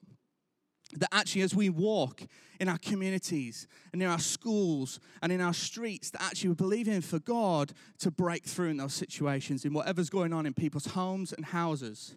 that 0.94 1.10
actually 1.12 1.42
as 1.42 1.54
we 1.54 1.70
walk 1.70 2.22
in 2.58 2.70
our 2.70 2.78
communities 2.78 3.68
and 3.92 4.02
in 4.02 4.08
our 4.08 4.18
schools 4.18 5.02
and 5.22 5.30
in 5.30 5.42
our 5.42 5.54
streets 5.54 6.10
that 6.12 6.24
actually 6.24 6.50
we're 6.52 6.56
believing 6.56 7.02
for 7.02 7.20
god 7.20 7.74
to 8.00 8.10
break 8.10 8.46
through 8.46 8.70
in 8.70 8.78
those 8.78 8.94
situations 8.94 9.66
in 9.66 9.74
whatever's 9.74 10.10
going 10.10 10.34
on 10.34 10.46
in 10.46 10.54
people's 10.54 10.88
homes 10.88 11.32
and 11.34 11.46
houses 11.46 12.16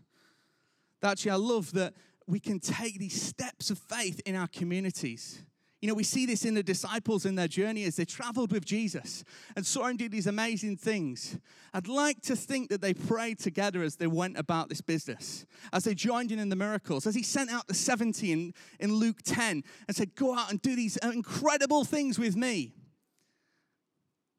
that 1.00 1.10
actually 1.10 1.32
i 1.32 1.36
love 1.36 1.72
that 1.72 1.92
we 2.26 2.40
can 2.40 2.58
take 2.58 2.98
these 2.98 3.20
steps 3.20 3.68
of 3.68 3.78
faith 3.78 4.20
in 4.24 4.34
our 4.34 4.48
communities 4.48 5.42
you 5.82 5.88
know, 5.88 5.94
we 5.94 6.04
see 6.04 6.26
this 6.26 6.44
in 6.44 6.54
the 6.54 6.62
disciples 6.62 7.26
in 7.26 7.34
their 7.34 7.48
journey 7.48 7.82
as 7.84 7.96
they 7.96 8.04
traveled 8.04 8.52
with 8.52 8.64
Jesus 8.64 9.24
and 9.56 9.66
saw 9.66 9.88
him 9.88 9.96
do 9.96 10.08
these 10.08 10.28
amazing 10.28 10.76
things. 10.76 11.36
I'd 11.74 11.88
like 11.88 12.20
to 12.22 12.36
think 12.36 12.70
that 12.70 12.80
they 12.80 12.94
prayed 12.94 13.40
together 13.40 13.82
as 13.82 13.96
they 13.96 14.06
went 14.06 14.38
about 14.38 14.68
this 14.68 14.80
business, 14.80 15.44
as 15.72 15.82
they 15.82 15.94
joined 15.94 16.30
in 16.30 16.38
in 16.38 16.50
the 16.50 16.56
miracles, 16.56 17.04
as 17.04 17.16
he 17.16 17.24
sent 17.24 17.50
out 17.50 17.66
the 17.66 17.74
70 17.74 18.30
in, 18.30 18.54
in 18.78 18.94
Luke 18.94 19.22
10 19.24 19.64
and 19.88 19.96
said, 19.96 20.14
Go 20.14 20.38
out 20.38 20.52
and 20.52 20.62
do 20.62 20.76
these 20.76 20.96
incredible 20.98 21.82
things 21.84 22.16
with 22.16 22.36
me. 22.36 22.74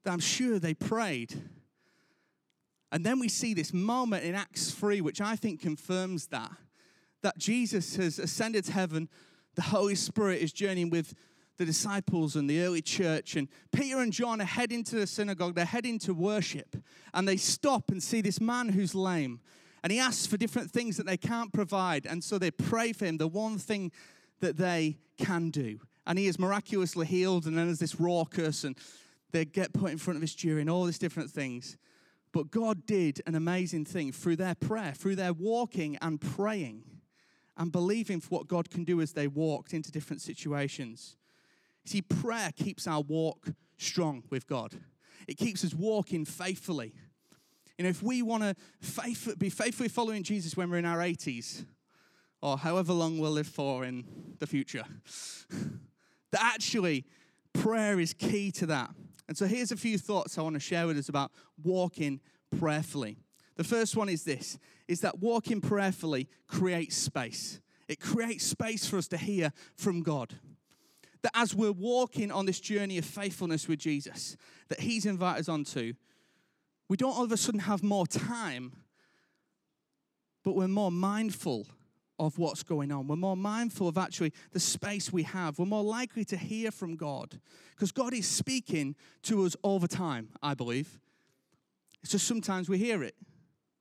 That 0.04 0.14
I'm 0.14 0.20
sure 0.20 0.58
they 0.58 0.72
prayed. 0.72 1.34
And 2.90 3.04
then 3.04 3.18
we 3.18 3.28
see 3.28 3.52
this 3.52 3.74
moment 3.74 4.24
in 4.24 4.34
Acts 4.34 4.70
3, 4.70 5.02
which 5.02 5.20
I 5.20 5.36
think 5.36 5.60
confirms 5.60 6.28
that, 6.28 6.50
that 7.20 7.36
Jesus 7.36 7.96
has 7.96 8.18
ascended 8.18 8.64
to 8.64 8.72
heaven, 8.72 9.10
the 9.56 9.62
Holy 9.62 9.94
Spirit 9.94 10.40
is 10.40 10.50
journeying 10.50 10.88
with 10.88 11.14
the 11.56 11.64
disciples 11.64 12.36
and 12.36 12.48
the 12.48 12.62
early 12.62 12.82
church. 12.82 13.36
And 13.36 13.48
Peter 13.72 14.00
and 14.00 14.12
John 14.12 14.40
are 14.40 14.44
heading 14.46 14.84
to 14.84 14.96
the 14.96 15.06
synagogue, 15.06 15.54
they're 15.54 15.64
heading 15.64 15.98
to 16.00 16.14
worship. 16.14 16.76
And 17.12 17.26
they 17.28 17.36
stop 17.36 17.90
and 17.90 18.02
see 18.02 18.20
this 18.20 18.40
man 18.40 18.70
who's 18.70 18.94
lame. 18.94 19.40
And 19.82 19.92
he 19.92 19.98
asks 19.98 20.26
for 20.26 20.36
different 20.36 20.70
things 20.70 20.96
that 20.96 21.06
they 21.06 21.16
can't 21.16 21.52
provide. 21.52 22.06
And 22.06 22.24
so 22.24 22.38
they 22.38 22.50
pray 22.50 22.92
for 22.92 23.04
him, 23.04 23.18
the 23.18 23.28
one 23.28 23.58
thing 23.58 23.92
that 24.40 24.56
they 24.56 24.98
can 25.18 25.50
do. 25.50 25.78
And 26.06 26.18
he 26.18 26.26
is 26.26 26.38
miraculously 26.38 27.06
healed. 27.06 27.46
And 27.46 27.56
then 27.56 27.66
there's 27.66 27.78
this 27.78 28.00
raucous, 28.00 28.64
and 28.64 28.76
they 29.30 29.44
get 29.44 29.72
put 29.72 29.90
in 29.90 29.98
front 29.98 30.16
of 30.16 30.22
his 30.22 30.34
jury 30.34 30.60
and 30.60 30.70
all 30.70 30.84
these 30.84 30.98
different 30.98 31.30
things. 31.30 31.76
But 32.32 32.50
God 32.50 32.86
did 32.86 33.22
an 33.26 33.34
amazing 33.34 33.84
thing 33.84 34.10
through 34.10 34.36
their 34.36 34.54
prayer, 34.54 34.92
through 34.92 35.16
their 35.16 35.32
walking 35.32 35.96
and 36.02 36.20
praying 36.20 36.82
and 37.56 37.70
believing 37.70 38.20
for 38.20 38.28
what 38.30 38.48
God 38.48 38.70
can 38.70 38.84
do 38.84 39.00
as 39.00 39.12
they 39.12 39.28
walked 39.28 39.72
into 39.72 39.92
different 39.92 40.20
situations. 40.20 41.16
See, 41.84 42.02
prayer 42.02 42.50
keeps 42.54 42.86
our 42.86 43.02
walk 43.02 43.48
strong 43.76 44.22
with 44.30 44.46
God. 44.46 44.72
It 45.28 45.36
keeps 45.36 45.64
us 45.64 45.74
walking 45.74 46.24
faithfully. 46.24 46.94
You 47.78 47.84
know, 47.84 47.90
if 47.90 48.02
we 48.02 48.22
want 48.22 48.42
to 48.42 48.54
faith, 48.80 49.34
be 49.38 49.50
faithfully 49.50 49.88
following 49.88 50.22
Jesus 50.22 50.56
when 50.56 50.70
we're 50.70 50.78
in 50.78 50.84
our 50.84 50.98
80s, 50.98 51.64
or 52.40 52.56
however 52.56 52.92
long 52.92 53.18
we'll 53.18 53.32
live 53.32 53.46
for 53.46 53.84
in 53.84 54.04
the 54.38 54.46
future, 54.46 54.84
that 56.30 56.40
actually 56.42 57.04
prayer 57.52 57.98
is 58.00 58.14
key 58.14 58.50
to 58.52 58.66
that. 58.66 58.90
And 59.28 59.36
so 59.36 59.46
here's 59.46 59.72
a 59.72 59.76
few 59.76 59.98
thoughts 59.98 60.38
I 60.38 60.42
want 60.42 60.54
to 60.54 60.60
share 60.60 60.86
with 60.86 60.98
us 60.98 61.08
about 61.08 61.32
walking 61.62 62.20
prayerfully. 62.58 63.18
The 63.56 63.64
first 63.64 63.96
one 63.96 64.08
is 64.08 64.24
this 64.24 64.58
is 64.88 65.00
that 65.00 65.20
walking 65.20 65.60
prayerfully 65.60 66.28
creates 66.46 66.96
space. 66.96 67.60
It 67.88 68.00
creates 68.00 68.44
space 68.44 68.86
for 68.86 68.98
us 68.98 69.08
to 69.08 69.16
hear 69.16 69.52
from 69.76 70.02
God 70.02 70.34
that 71.24 71.32
as 71.34 71.54
we're 71.54 71.72
walking 71.72 72.30
on 72.30 72.44
this 72.44 72.60
journey 72.60 72.98
of 72.98 73.04
faithfulness 73.04 73.66
with 73.66 73.78
Jesus 73.78 74.36
that 74.68 74.80
He's 74.80 75.06
invited 75.06 75.40
us 75.40 75.48
onto, 75.48 75.94
we 76.88 76.98
don't 76.98 77.16
all 77.16 77.24
of 77.24 77.32
a 77.32 77.36
sudden 77.38 77.60
have 77.60 77.82
more 77.82 78.06
time, 78.06 78.72
but 80.44 80.54
we're 80.54 80.68
more 80.68 80.92
mindful 80.92 81.66
of 82.18 82.38
what's 82.38 82.62
going 82.62 82.92
on. 82.92 83.08
We're 83.08 83.16
more 83.16 83.38
mindful 83.38 83.88
of 83.88 83.96
actually 83.96 84.34
the 84.52 84.60
space 84.60 85.12
we 85.12 85.22
have. 85.22 85.58
We're 85.58 85.64
more 85.64 85.82
likely 85.82 86.26
to 86.26 86.36
hear 86.36 86.70
from 86.70 86.94
God 86.94 87.40
because 87.70 87.90
God 87.90 88.12
is 88.12 88.28
speaking 88.28 88.94
to 89.22 89.46
us 89.46 89.56
all 89.62 89.78
the 89.78 89.88
time, 89.88 90.28
I 90.42 90.52
believe. 90.52 91.00
It's 92.02 92.12
just 92.12 92.26
sometimes 92.26 92.68
we 92.68 92.76
hear 92.76 93.02
it, 93.02 93.14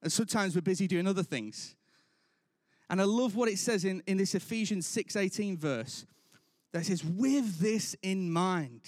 and 0.01 0.09
sometimes 0.09 0.55
we're 0.55 0.61
busy 0.61 0.87
doing 0.87 1.07
other 1.07 1.23
things. 1.23 1.75
And 2.89 3.01
I 3.01 3.03
love 3.03 3.35
what 3.35 3.49
it 3.49 3.59
says 3.59 3.83
in, 3.83 4.01
in 4.07 4.15
this 4.15 4.33
Ephesians 4.33 4.87
6:18 4.87 5.57
verse 5.57 6.05
that 6.73 6.85
says, 6.85 7.03
with 7.03 7.59
this 7.59 7.95
in 8.01 8.31
mind, 8.31 8.81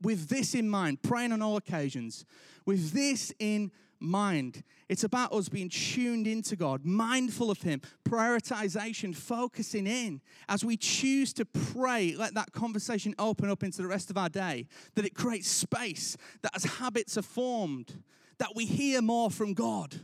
with 0.00 0.28
this 0.28 0.54
in 0.54 0.68
mind, 0.68 1.02
praying 1.02 1.32
on 1.32 1.40
all 1.40 1.56
occasions, 1.56 2.24
with 2.66 2.92
this 2.92 3.32
in 3.38 3.70
mind. 4.00 4.64
It's 4.88 5.04
about 5.04 5.32
us 5.32 5.48
being 5.48 5.68
tuned 5.68 6.26
into 6.26 6.56
God, 6.56 6.84
mindful 6.84 7.50
of 7.50 7.62
Him, 7.62 7.80
prioritization, 8.04 9.14
focusing 9.14 9.86
in. 9.86 10.20
As 10.48 10.64
we 10.64 10.76
choose 10.76 11.32
to 11.34 11.44
pray, 11.44 12.14
let 12.16 12.34
that 12.34 12.52
conversation 12.52 13.14
open 13.18 13.48
up 13.48 13.62
into 13.62 13.80
the 13.80 13.86
rest 13.86 14.10
of 14.10 14.18
our 14.18 14.28
day, 14.28 14.66
that 14.96 15.04
it 15.04 15.14
creates 15.14 15.48
space, 15.48 16.16
that 16.42 16.54
as 16.54 16.64
habits 16.64 17.16
are 17.16 17.22
formed, 17.22 18.02
that 18.38 18.56
we 18.56 18.66
hear 18.66 19.00
more 19.00 19.30
from 19.30 19.54
God. 19.54 20.00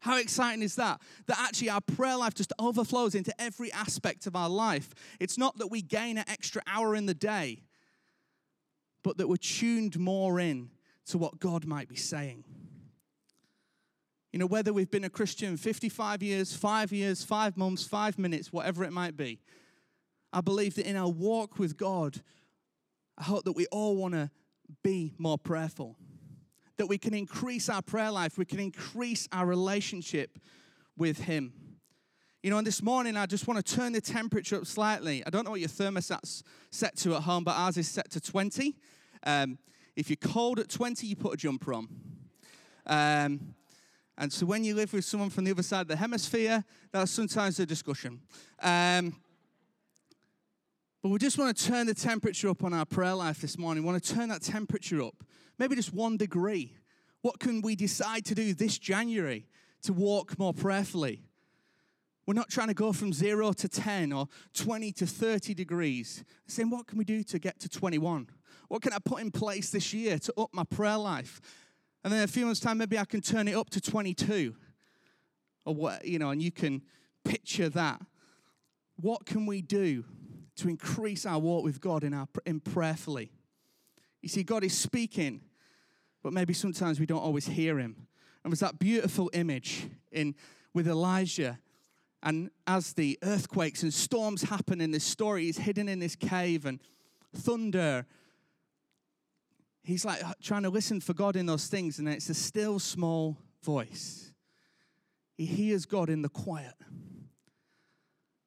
How 0.00 0.16
exciting 0.16 0.62
is 0.62 0.76
that? 0.76 1.00
That 1.26 1.38
actually 1.38 1.70
our 1.70 1.82
prayer 1.82 2.16
life 2.16 2.34
just 2.34 2.52
overflows 2.58 3.14
into 3.14 3.38
every 3.40 3.70
aspect 3.72 4.26
of 4.26 4.34
our 4.34 4.48
life. 4.48 4.94
It's 5.20 5.36
not 5.36 5.58
that 5.58 5.68
we 5.68 5.82
gain 5.82 6.16
an 6.16 6.24
extra 6.26 6.62
hour 6.66 6.94
in 6.94 7.06
the 7.06 7.14
day, 7.14 7.62
but 9.04 9.18
that 9.18 9.28
we're 9.28 9.36
tuned 9.36 9.98
more 9.98 10.40
in 10.40 10.70
to 11.06 11.18
what 11.18 11.38
God 11.38 11.66
might 11.66 11.88
be 11.88 11.96
saying. 11.96 12.44
You 14.32 14.38
know, 14.38 14.46
whether 14.46 14.72
we've 14.72 14.90
been 14.90 15.04
a 15.04 15.10
Christian 15.10 15.56
55 15.56 16.22
years, 16.22 16.54
five 16.54 16.92
years, 16.92 17.22
five 17.22 17.56
months, 17.56 17.84
five 17.84 18.18
minutes, 18.18 18.52
whatever 18.52 18.84
it 18.84 18.92
might 18.92 19.16
be, 19.16 19.40
I 20.32 20.40
believe 20.40 20.76
that 20.76 20.88
in 20.88 20.96
our 20.96 21.10
walk 21.10 21.58
with 21.58 21.76
God, 21.76 22.22
I 23.18 23.24
hope 23.24 23.44
that 23.44 23.52
we 23.52 23.66
all 23.66 23.96
want 23.96 24.14
to 24.14 24.30
be 24.82 25.12
more 25.18 25.36
prayerful 25.36 25.96
that 26.80 26.86
we 26.86 26.96
can 26.96 27.12
increase 27.12 27.68
our 27.68 27.82
prayer 27.82 28.10
life, 28.10 28.38
we 28.38 28.46
can 28.46 28.58
increase 28.58 29.28
our 29.32 29.44
relationship 29.44 30.38
with 30.96 31.24
Him. 31.24 31.52
You 32.42 32.48
know, 32.48 32.56
and 32.56 32.66
this 32.66 32.82
morning 32.82 33.18
I 33.18 33.26
just 33.26 33.46
want 33.46 33.62
to 33.62 33.76
turn 33.76 33.92
the 33.92 34.00
temperature 34.00 34.56
up 34.56 34.64
slightly. 34.64 35.22
I 35.26 35.28
don't 35.28 35.44
know 35.44 35.50
what 35.50 35.60
your 35.60 35.68
thermostat's 35.68 36.42
set 36.70 36.96
to 37.00 37.16
at 37.16 37.24
home, 37.24 37.44
but 37.44 37.50
ours 37.50 37.76
is 37.76 37.86
set 37.86 38.10
to 38.12 38.20
20. 38.20 38.78
Um, 39.24 39.58
if 39.94 40.08
you're 40.08 40.16
cold 40.16 40.58
at 40.58 40.70
20, 40.70 41.06
you 41.06 41.16
put 41.16 41.34
a 41.34 41.36
jumper 41.36 41.74
on. 41.74 41.86
Um, 42.86 43.54
and 44.16 44.32
so 44.32 44.46
when 44.46 44.64
you 44.64 44.74
live 44.74 44.94
with 44.94 45.04
someone 45.04 45.28
from 45.28 45.44
the 45.44 45.50
other 45.50 45.62
side 45.62 45.82
of 45.82 45.88
the 45.88 45.96
hemisphere, 45.96 46.64
that's 46.92 47.10
sometimes 47.10 47.60
a 47.60 47.66
discussion. 47.66 48.22
Um, 48.62 49.16
but 51.02 51.10
we 51.10 51.18
just 51.18 51.36
want 51.36 51.54
to 51.54 51.62
turn 51.62 51.86
the 51.86 51.94
temperature 51.94 52.48
up 52.48 52.64
on 52.64 52.72
our 52.72 52.86
prayer 52.86 53.14
life 53.14 53.42
this 53.42 53.58
morning. 53.58 53.84
We 53.84 53.90
want 53.90 54.02
to 54.02 54.14
turn 54.14 54.30
that 54.30 54.40
temperature 54.40 55.02
up 55.02 55.24
maybe 55.60 55.76
just 55.76 55.92
one 55.92 56.16
degree. 56.16 56.74
What 57.20 57.38
can 57.38 57.60
we 57.60 57.76
decide 57.76 58.24
to 58.24 58.34
do 58.34 58.54
this 58.54 58.78
January 58.78 59.46
to 59.82 59.92
walk 59.92 60.38
more 60.38 60.54
prayerfully? 60.54 61.22
We're 62.26 62.34
not 62.34 62.48
trying 62.48 62.68
to 62.68 62.74
go 62.74 62.92
from 62.92 63.12
zero 63.12 63.52
to 63.52 63.68
10 63.68 64.12
or 64.12 64.26
20 64.54 64.90
to 64.92 65.06
30 65.06 65.52
degrees. 65.52 66.24
saying, 66.46 66.70
what 66.70 66.86
can 66.86 66.96
we 66.96 67.04
do 67.04 67.22
to 67.24 67.38
get 67.38 67.60
to 67.60 67.68
21? 67.68 68.28
What 68.68 68.82
can 68.82 68.94
I 68.94 68.98
put 69.04 69.20
in 69.20 69.30
place 69.30 69.70
this 69.70 69.92
year 69.92 70.18
to 70.20 70.32
up 70.38 70.48
my 70.52 70.64
prayer 70.64 70.96
life? 70.96 71.40
And 72.02 72.12
then 72.12 72.22
a 72.22 72.26
few 72.26 72.46
months' 72.46 72.60
time, 72.60 72.78
maybe 72.78 72.98
I 72.98 73.04
can 73.04 73.20
turn 73.20 73.46
it 73.46 73.54
up 73.54 73.68
to 73.70 73.80
22. 73.80 74.54
Or 75.66 75.74
what, 75.74 76.06
you 76.06 76.18
know, 76.18 76.30
and 76.30 76.40
you 76.40 76.50
can 76.50 76.82
picture 77.22 77.68
that. 77.68 78.00
What 78.96 79.26
can 79.26 79.44
we 79.44 79.60
do 79.60 80.04
to 80.56 80.68
increase 80.68 81.26
our 81.26 81.38
walk 81.38 81.64
with 81.64 81.82
God 81.82 82.02
in, 82.02 82.14
our, 82.14 82.28
in 82.46 82.60
prayerfully? 82.60 83.30
You 84.22 84.28
see, 84.28 84.42
God 84.42 84.64
is 84.64 84.76
speaking 84.76 85.40
but 86.22 86.32
maybe 86.32 86.52
sometimes 86.52 87.00
we 87.00 87.06
don't 87.06 87.22
always 87.22 87.46
hear 87.46 87.78
him. 87.78 88.06
And 88.44 88.50
was 88.50 88.60
that 88.60 88.78
beautiful 88.78 89.30
image 89.32 89.88
in 90.12 90.34
with 90.74 90.88
Elijah. 90.88 91.58
And 92.22 92.50
as 92.66 92.92
the 92.92 93.18
earthquakes 93.22 93.82
and 93.82 93.92
storms 93.92 94.42
happen 94.42 94.80
in 94.80 94.90
this 94.90 95.04
story, 95.04 95.44
he's 95.44 95.58
hidden 95.58 95.88
in 95.88 95.98
this 95.98 96.16
cave 96.16 96.66
and 96.66 96.80
thunder. 97.34 98.06
He's 99.82 100.04
like 100.04 100.22
trying 100.42 100.62
to 100.64 100.70
listen 100.70 101.00
for 101.00 101.14
God 101.14 101.36
in 101.36 101.46
those 101.46 101.66
things, 101.66 101.98
and 101.98 102.08
it's 102.08 102.28
a 102.28 102.34
still 102.34 102.78
small 102.78 103.38
voice. 103.62 104.32
He 105.36 105.46
hears 105.46 105.86
God 105.86 106.10
in 106.10 106.22
the 106.22 106.28
quiet. 106.28 106.74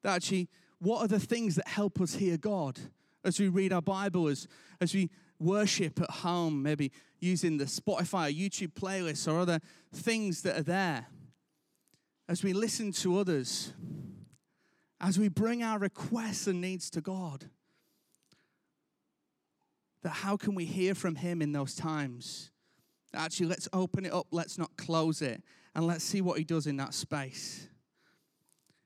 That 0.04 0.16
actually, 0.16 0.50
what 0.80 1.02
are 1.02 1.08
the 1.08 1.20
things 1.20 1.56
that 1.56 1.68
help 1.68 2.00
us 2.00 2.16
hear 2.16 2.38
God 2.38 2.80
as 3.24 3.40
we 3.40 3.48
read 3.48 3.74
our 3.74 3.82
Bible, 3.82 4.28
as, 4.28 4.48
as 4.80 4.94
we 4.94 5.10
worship 5.44 6.02
at 6.02 6.10
home, 6.10 6.64
maybe 6.64 6.92
using 7.20 7.58
the 7.58 7.66
Spotify 7.66 8.30
or 8.30 8.34
YouTube 8.34 8.74
playlists 8.74 9.32
or 9.32 9.40
other 9.40 9.60
things 9.94 10.42
that 10.42 10.58
are 10.58 10.64
there, 10.64 11.08
as 12.28 12.44
we 12.44 12.54
listen 12.54 12.92
to 12.94 13.18
others, 13.20 13.74
as 15.02 15.20
we 15.20 15.28
bring 15.28 15.62
our 15.62 15.80
requests 15.80 16.48
and 16.48 16.62
needs 16.62 16.90
to 16.90 17.02
God, 17.02 17.50
that 20.02 20.10
how 20.10 20.38
can 20.38 20.56
we 20.56 20.66
hear 20.66 20.96
from 20.96 21.16
Him 21.16 21.42
in 21.42 21.52
those 21.52 21.76
times? 21.76 22.52
Actually, 23.14 23.48
let's 23.48 23.70
open 23.74 24.06
it 24.06 24.14
up, 24.14 24.28
let's 24.32 24.58
not 24.58 24.76
close 24.78 25.22
it, 25.22 25.44
and 25.76 25.86
let's 25.86 26.04
see 26.04 26.22
what 26.22 26.38
He 26.38 26.44
does 26.44 26.68
in 26.68 26.78
that 26.78 26.94
space. 26.94 27.68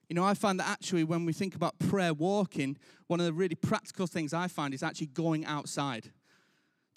You 0.10 0.16
know, 0.16 0.24
I 0.24 0.34
find 0.36 0.60
that 0.60 0.68
actually 0.68 1.04
when 1.04 1.26
we 1.26 1.34
think 1.34 1.56
about 1.56 1.78
prayer 1.80 2.14
walking, 2.14 2.78
one 3.08 3.20
of 3.20 3.26
the 3.26 3.34
really 3.34 3.56
practical 3.56 4.08
things 4.08 4.34
I 4.34 4.48
find 4.48 4.74
is 4.74 4.84
actually 4.84 5.08
going 5.08 5.46
outside. 5.46 6.12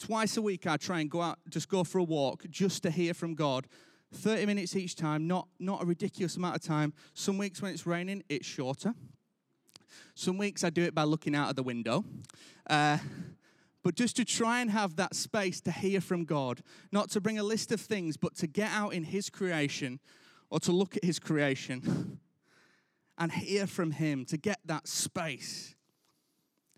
Twice 0.00 0.38
a 0.38 0.42
week, 0.42 0.66
I 0.66 0.78
try 0.78 1.00
and 1.00 1.10
go 1.10 1.20
out, 1.20 1.38
just 1.50 1.68
go 1.68 1.84
for 1.84 1.98
a 1.98 2.02
walk, 2.02 2.46
just 2.48 2.82
to 2.84 2.90
hear 2.90 3.12
from 3.12 3.34
God. 3.34 3.66
30 4.14 4.46
minutes 4.46 4.74
each 4.74 4.96
time, 4.96 5.26
not, 5.26 5.46
not 5.58 5.82
a 5.82 5.84
ridiculous 5.84 6.36
amount 6.36 6.56
of 6.56 6.62
time. 6.62 6.94
Some 7.12 7.36
weeks 7.36 7.60
when 7.60 7.72
it's 7.72 7.86
raining, 7.86 8.24
it's 8.30 8.46
shorter. 8.46 8.94
Some 10.14 10.38
weeks 10.38 10.64
I 10.64 10.70
do 10.70 10.82
it 10.82 10.94
by 10.94 11.04
looking 11.04 11.34
out 11.36 11.50
of 11.50 11.56
the 11.56 11.62
window. 11.62 12.04
Uh, 12.68 12.96
but 13.84 13.94
just 13.94 14.16
to 14.16 14.24
try 14.24 14.60
and 14.60 14.70
have 14.70 14.96
that 14.96 15.14
space 15.14 15.60
to 15.62 15.70
hear 15.70 16.00
from 16.00 16.24
God, 16.24 16.62
not 16.90 17.10
to 17.10 17.20
bring 17.20 17.38
a 17.38 17.42
list 17.42 17.70
of 17.70 17.80
things, 17.80 18.16
but 18.16 18.34
to 18.36 18.46
get 18.46 18.70
out 18.72 18.94
in 18.94 19.04
His 19.04 19.28
creation 19.28 20.00
or 20.48 20.60
to 20.60 20.72
look 20.72 20.96
at 20.96 21.04
His 21.04 21.18
creation 21.18 22.18
and 23.18 23.32
hear 23.32 23.66
from 23.66 23.92
Him, 23.92 24.24
to 24.26 24.38
get 24.38 24.60
that 24.64 24.88
space. 24.88 25.74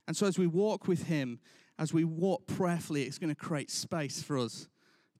And 0.08 0.16
so 0.16 0.26
as 0.26 0.38
we 0.38 0.48
walk 0.48 0.88
with 0.88 1.04
Him, 1.04 1.38
as 1.78 1.92
we 1.92 2.04
walk 2.04 2.46
prayerfully, 2.46 3.02
it's 3.02 3.18
going 3.18 3.34
to 3.34 3.40
create 3.40 3.70
space 3.70 4.22
for 4.22 4.38
us 4.38 4.68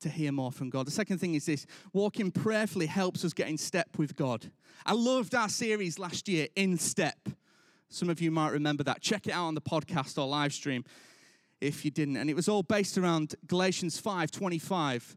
to 0.01 0.09
hear 0.09 0.33
more 0.33 0.53
from 0.53 0.69
God. 0.69 0.87
The 0.87 0.93
second 0.93 1.19
thing 1.19 1.35
is 1.35 1.47
this 1.47 1.67
walking 1.93 2.31
prayerfully 2.31 2.87
helps 2.87 3.25
us 3.25 3.33
get 3.33 3.49
in 3.49 3.57
step 3.57 3.99
with 3.99 4.17
God. 4.17 4.51
I 4.85 4.93
loved 4.93 5.35
our 5.35 5.49
series 5.49 5.99
last 5.99 6.29
year, 6.29 6.49
In 6.57 6.77
Step. 6.77 7.29
Some 7.89 8.11
of 8.11 8.21
you 8.21 8.31
might 8.31 8.53
remember 8.53 8.83
that. 8.85 9.01
Check 9.01 9.27
it 9.27 9.33
out 9.33 9.47
on 9.47 9.55
the 9.55 9.61
podcast 9.61 10.19
or 10.19 10.27
live 10.27 10.53
stream 10.53 10.85
if 11.61 11.85
you 11.85 11.91
didn't. 11.91 12.17
And 12.17 12.29
it 12.29 12.35
was 12.35 12.49
all 12.49 12.63
based 12.63 12.99
around 12.99 13.35
Galatians 13.47 13.99
5 13.99 14.31
25. 14.31 15.17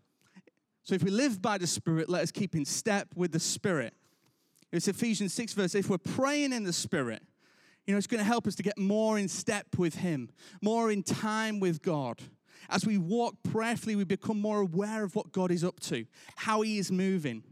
So 0.83 0.93
if 0.93 1.03
we 1.03 1.09
live 1.09 1.41
by 1.41 1.57
the 1.57 1.67
Spirit, 1.67 2.09
let 2.09 2.21
us 2.21 2.31
keep 2.31 2.55
in 2.55 2.63
step 2.63 3.07
with 3.15 3.31
the 3.31 3.39
Spirit. 3.39 3.93
It's 4.71 4.87
Ephesians 4.87 5.33
6 5.33 5.53
verse. 5.53 5.73
If 5.73 5.89
we're 5.89 5.97
praying 5.97 6.53
in 6.53 6.63
the 6.63 6.73
Spirit, 6.73 7.23
you 7.85 7.93
know, 7.93 7.97
it's 7.97 8.07
going 8.07 8.19
to 8.19 8.25
help 8.25 8.47
us 8.47 8.55
to 8.55 8.63
get 8.63 8.77
more 8.77 9.17
in 9.17 9.27
step 9.27 9.67
with 9.77 9.95
Him, 9.95 10.29
more 10.61 10.91
in 10.91 11.03
time 11.03 11.59
with 11.59 11.81
God. 11.81 12.21
As 12.69 12.85
we 12.85 12.97
walk 12.97 13.35
prayerfully, 13.43 13.95
we 13.95 14.03
become 14.03 14.39
more 14.41 14.61
aware 14.61 15.03
of 15.03 15.15
what 15.15 15.31
God 15.31 15.51
is 15.51 15.63
up 15.63 15.79
to, 15.81 16.05
how 16.35 16.61
He 16.61 16.79
is 16.79 16.91
moving, 16.91 17.43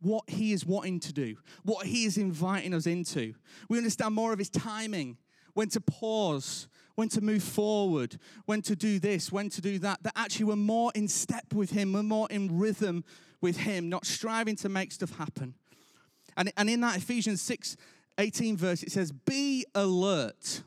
what 0.00 0.24
He 0.28 0.52
is 0.52 0.66
wanting 0.66 0.98
to 1.00 1.12
do, 1.12 1.36
what 1.62 1.86
He 1.86 2.04
is 2.04 2.18
inviting 2.18 2.74
us 2.74 2.86
into. 2.86 3.34
We 3.68 3.78
understand 3.78 4.14
more 4.14 4.32
of 4.32 4.38
His 4.38 4.50
timing, 4.50 5.18
when 5.54 5.68
to 5.68 5.80
pause, 5.80 6.68
when 6.96 7.08
to 7.10 7.20
move 7.20 7.42
forward, 7.42 8.18
when 8.46 8.60
to 8.62 8.74
do 8.74 8.98
this, 8.98 9.30
when 9.30 9.50
to 9.50 9.60
do 9.60 9.78
that. 9.78 10.02
That 10.02 10.14
actually 10.16 10.46
we're 10.46 10.56
more 10.56 10.90
in 10.96 11.06
step 11.06 11.54
with 11.54 11.70
Him, 11.70 11.92
we're 11.92 12.02
more 12.02 12.26
in 12.28 12.58
rhythm 12.58 13.04
with 13.40 13.58
Him, 13.58 13.88
not 13.88 14.04
striving 14.04 14.56
to 14.56 14.68
make 14.68 14.90
stuff 14.90 15.16
happen. 15.16 15.54
And, 16.36 16.52
and 16.56 16.70
in 16.70 16.80
that 16.82 16.96
Ephesians 16.96 17.42
6 17.42 17.76
18 18.18 18.56
verse, 18.56 18.82
it 18.82 18.92
says, 18.92 19.12
Be 19.12 19.64
alert. 19.74 20.62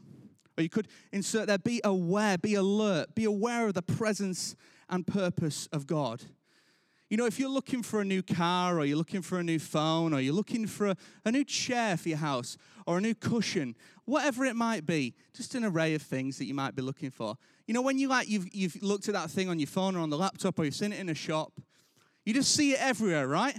Or 0.58 0.64
you 0.64 0.70
could 0.70 0.88
insert 1.12 1.48
there, 1.48 1.58
be 1.58 1.82
aware, 1.84 2.38
be 2.38 2.56
alert, 2.56 3.16
be 3.16 3.26
aware 3.26 3.68
of 3.68 3.74
the 3.74 3.82
presence 3.82 4.56
and 4.90 5.08
purpose 5.08 5.68
of 5.72 5.88
God. 5.88 6.24
You 7.10 7.18
know, 7.18 7.26
if 7.26 7.40
you're 7.40 7.50
looking 7.50 7.84
for 7.84 8.00
a 8.00 8.06
new 8.06 8.24
car, 8.24 8.80
or 8.80 8.86
you're 8.86 8.98
looking 8.98 9.22
for 9.22 9.38
a 9.38 9.44
new 9.44 9.60
phone, 9.60 10.14
or 10.14 10.22
you're 10.22 10.34
looking 10.34 10.66
for 10.66 10.88
a, 10.88 10.96
a, 11.26 11.32
new 11.32 11.44
chair 11.44 11.98
for 11.98 12.08
your 12.08 12.18
house, 12.20 12.58
or 12.86 12.98
a 12.98 13.02
new 13.02 13.14
cushion, 13.14 13.76
whatever 14.06 14.46
it 14.46 14.56
might 14.56 14.86
be, 14.86 15.14
just 15.36 15.54
an 15.54 15.66
array 15.66 15.94
of 15.94 16.02
things 16.02 16.38
that 16.38 16.46
you 16.46 16.54
might 16.54 16.74
be 16.74 16.82
looking 16.82 17.12
for. 17.12 17.36
You 17.68 17.74
know, 17.74 17.82
when 17.82 17.98
you 17.98 18.08
like 18.08 18.30
you've 18.30 18.48
you've 18.54 18.82
looked 18.82 19.10
at 19.10 19.14
that 19.14 19.30
thing 19.30 19.50
on 19.50 19.60
your 19.60 19.68
phone 19.68 19.98
or 19.98 20.00
on 20.00 20.10
the 20.10 20.18
laptop, 20.18 20.58
or 20.58 20.64
you've 20.64 20.76
seen 20.76 20.94
it 20.94 21.00
in 21.00 21.10
a 21.10 21.14
shop, 21.14 21.52
you 22.26 22.34
just 22.34 22.56
see 22.56 22.72
it 22.74 22.80
everywhere, 22.82 23.28
right? 23.28 23.58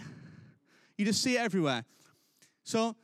You 0.96 1.04
just 1.04 1.22
see 1.22 1.36
it 1.36 1.40
everywhere. 1.40 1.84
So 2.64 2.96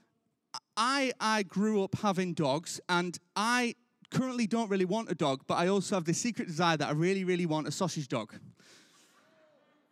I 0.79 1.13
I 1.21 1.43
grew 1.43 1.83
up 1.83 1.97
having 1.99 2.33
dogs, 2.33 2.81
and 2.89 3.19
I 3.35 3.75
currently 4.11 4.47
don't 4.47 4.71
really 4.71 4.85
want 4.85 5.11
a 5.11 5.15
dog, 5.15 5.43
but 5.47 5.55
I 5.55 5.67
also 5.67 5.97
have 5.97 6.05
this 6.05 6.19
secret 6.19 6.47
desire 6.47 6.77
that 6.77 6.89
I 6.89 6.93
really, 6.93 7.25
really 7.25 7.47
want 7.47 7.67
a 7.67 7.73
sausage 7.73 8.09
dog. 8.09 8.33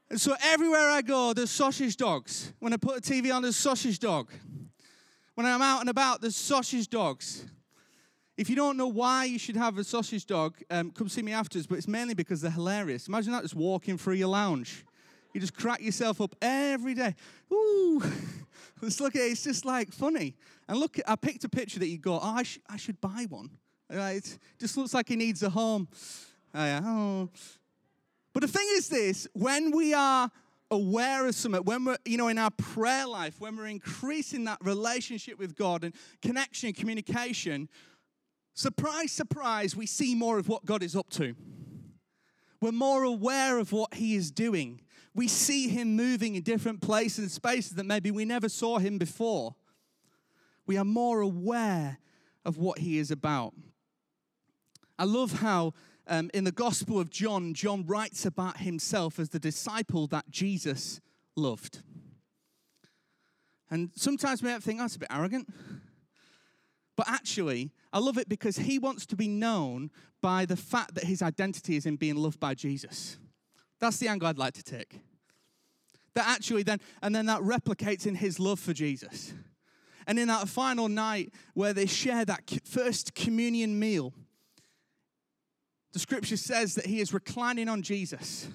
And 0.08 0.20
so 0.20 0.36
everywhere 0.42 0.88
I 0.88 1.02
go, 1.02 1.32
there's 1.32 1.50
sausage 1.50 1.96
dogs. 1.96 2.52
When 2.60 2.72
I 2.72 2.76
put 2.76 2.96
a 2.96 3.00
TV 3.00 3.34
on, 3.34 3.42
there's 3.42 3.56
sausage 3.56 3.98
dog. 3.98 4.30
When 5.34 5.44
I'm 5.46 5.60
out 5.60 5.80
and 5.80 5.90
about, 5.90 6.20
there's 6.20 6.36
sausage 6.36 6.88
dogs. 6.88 7.44
If 8.36 8.48
you 8.48 8.54
don't 8.54 8.76
know 8.76 8.86
why 8.86 9.24
you 9.24 9.38
should 9.38 9.56
have 9.56 9.78
a 9.78 9.84
sausage 9.84 10.24
dog, 10.24 10.56
um, 10.70 10.92
come 10.92 11.08
see 11.08 11.22
me 11.22 11.32
afterwards, 11.32 11.66
but 11.66 11.78
it's 11.78 11.88
mainly 11.88 12.14
because 12.14 12.40
they're 12.40 12.50
hilarious. 12.50 13.08
Imagine 13.08 13.32
that 13.32 13.42
just 13.42 13.56
walking 13.56 13.98
through 13.98 14.14
your 14.14 14.28
lounge. 14.28 14.84
You 15.34 15.40
just 15.40 15.56
crack 15.56 15.82
yourself 15.82 16.20
up 16.20 16.34
every 16.40 16.94
day. 16.94 17.14
Ooh, 17.52 18.00
let's 18.80 19.00
look 19.00 19.16
at 19.16 19.22
it. 19.22 19.32
It's 19.32 19.44
just 19.44 19.64
like 19.64 19.92
funny. 19.92 20.36
And 20.68 20.78
look, 20.78 20.98
I 21.06 21.16
picked 21.16 21.44
a 21.44 21.48
picture 21.48 21.78
that 21.78 21.88
you 21.88 21.98
go, 21.98 22.14
oh, 22.14 22.20
I, 22.36 22.42
sh- 22.42 22.58
I 22.68 22.76
should 22.76 23.00
buy 23.00 23.26
one. 23.28 23.50
It 23.88 24.38
just 24.58 24.76
looks 24.76 24.94
like 24.94 25.08
he 25.08 25.16
needs 25.16 25.42
a 25.42 25.50
home. 25.50 25.88
Oh, 26.54 26.80
oh, 26.84 27.30
but 28.32 28.40
the 28.40 28.48
thing 28.48 28.66
is 28.72 28.88
this 28.88 29.28
when 29.32 29.70
we 29.70 29.94
are 29.94 30.30
aware 30.70 31.26
of 31.26 31.34
something, 31.34 31.62
when 31.64 31.84
we're, 31.84 31.96
you 32.04 32.16
know, 32.16 32.28
in 32.28 32.38
our 32.38 32.50
prayer 32.50 33.06
life, 33.06 33.40
when 33.40 33.56
we're 33.56 33.66
increasing 33.66 34.44
that 34.44 34.58
relationship 34.62 35.38
with 35.38 35.56
God 35.56 35.84
and 35.84 35.94
connection 36.22 36.68
and 36.68 36.76
communication, 36.76 37.68
surprise, 38.54 39.12
surprise, 39.12 39.76
we 39.76 39.86
see 39.86 40.14
more 40.14 40.38
of 40.38 40.48
what 40.48 40.64
God 40.64 40.82
is 40.82 40.96
up 40.96 41.10
to. 41.10 41.34
We're 42.60 42.72
more 42.72 43.04
aware 43.04 43.58
of 43.58 43.72
what 43.72 43.94
He 43.94 44.16
is 44.16 44.30
doing. 44.30 44.80
We 45.14 45.28
see 45.28 45.68
Him 45.68 45.94
moving 45.94 46.34
in 46.34 46.42
different 46.42 46.80
places 46.80 47.18
and 47.18 47.30
spaces 47.30 47.72
that 47.72 47.86
maybe 47.86 48.10
we 48.10 48.24
never 48.24 48.48
saw 48.48 48.78
Him 48.78 48.98
before. 48.98 49.54
We 50.66 50.76
are 50.76 50.84
more 50.84 51.20
aware 51.20 51.98
of 52.44 52.58
what 52.58 52.78
He 52.78 52.98
is 52.98 53.10
about. 53.10 53.54
I 54.98 55.04
love 55.04 55.40
how 55.40 55.74
um, 56.08 56.30
in 56.32 56.44
the 56.44 56.52
Gospel 56.52 56.98
of 56.98 57.10
John, 57.10 57.54
John 57.54 57.84
writes 57.86 58.24
about 58.24 58.58
himself 58.58 59.18
as 59.18 59.30
the 59.30 59.38
disciple 59.38 60.06
that 60.08 60.30
Jesus 60.30 61.00
loved. 61.34 61.82
And 63.70 63.90
sometimes 63.96 64.42
we 64.42 64.50
might 64.50 64.62
think, 64.62 64.78
that's 64.78 64.96
a 64.96 65.00
bit 65.00 65.08
arrogant. 65.10 65.48
But 66.96 67.08
actually, 67.08 67.72
I 67.92 67.98
love 67.98 68.16
it 68.16 68.28
because 68.28 68.56
he 68.56 68.78
wants 68.78 69.04
to 69.06 69.16
be 69.16 69.28
known 69.28 69.90
by 70.22 70.46
the 70.46 70.56
fact 70.56 70.94
that 70.94 71.04
his 71.04 71.20
identity 71.20 71.76
is 71.76 71.84
in 71.84 71.96
being 71.96 72.16
loved 72.16 72.40
by 72.40 72.54
Jesus. 72.54 73.18
That's 73.80 73.98
the 73.98 74.08
angle 74.08 74.28
I'd 74.28 74.38
like 74.38 74.54
to 74.54 74.62
take. 74.62 75.00
That 76.14 76.26
actually 76.26 76.62
then, 76.62 76.80
and 77.02 77.14
then 77.14 77.26
that 77.26 77.42
replicates 77.42 78.06
in 78.06 78.14
his 78.14 78.40
love 78.40 78.58
for 78.58 78.72
Jesus. 78.72 79.34
And 80.06 80.18
in 80.18 80.28
that 80.28 80.48
final 80.48 80.88
night 80.88 81.32
where 81.54 81.72
they 81.72 81.86
share 81.86 82.24
that 82.24 82.50
first 82.64 83.14
communion 83.14 83.78
meal, 83.78 84.12
the 85.92 85.98
scripture 85.98 86.36
says 86.36 86.74
that 86.74 86.86
he 86.86 87.00
is 87.00 87.12
reclining 87.12 87.68
on 87.68 87.82
Jesus. 87.82 88.48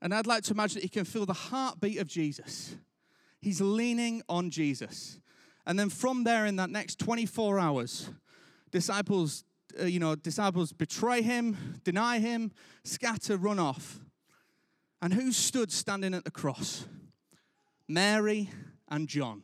And 0.00 0.14
I'd 0.14 0.26
like 0.26 0.44
to 0.44 0.52
imagine 0.52 0.74
that 0.76 0.84
he 0.84 0.88
can 0.88 1.04
feel 1.04 1.26
the 1.26 1.32
heartbeat 1.32 1.98
of 1.98 2.06
Jesus. 2.06 2.76
He's 3.40 3.60
leaning 3.60 4.22
on 4.28 4.50
Jesus. 4.50 5.20
And 5.66 5.78
then 5.78 5.90
from 5.90 6.24
there, 6.24 6.46
in 6.46 6.56
that 6.56 6.70
next 6.70 6.98
24 6.98 7.58
hours, 7.58 8.10
disciples, 8.70 9.44
uh, 9.80 9.84
you 9.84 10.00
know, 10.00 10.14
disciples 10.14 10.72
betray 10.72 11.22
him, 11.22 11.80
deny 11.84 12.20
him, 12.20 12.52
scatter, 12.84 13.36
run 13.36 13.58
off. 13.58 13.98
And 15.02 15.12
who 15.12 15.30
stood 15.30 15.70
standing 15.70 16.14
at 16.14 16.24
the 16.24 16.30
cross? 16.30 16.86
Mary 17.86 18.50
and 18.88 19.08
John. 19.08 19.42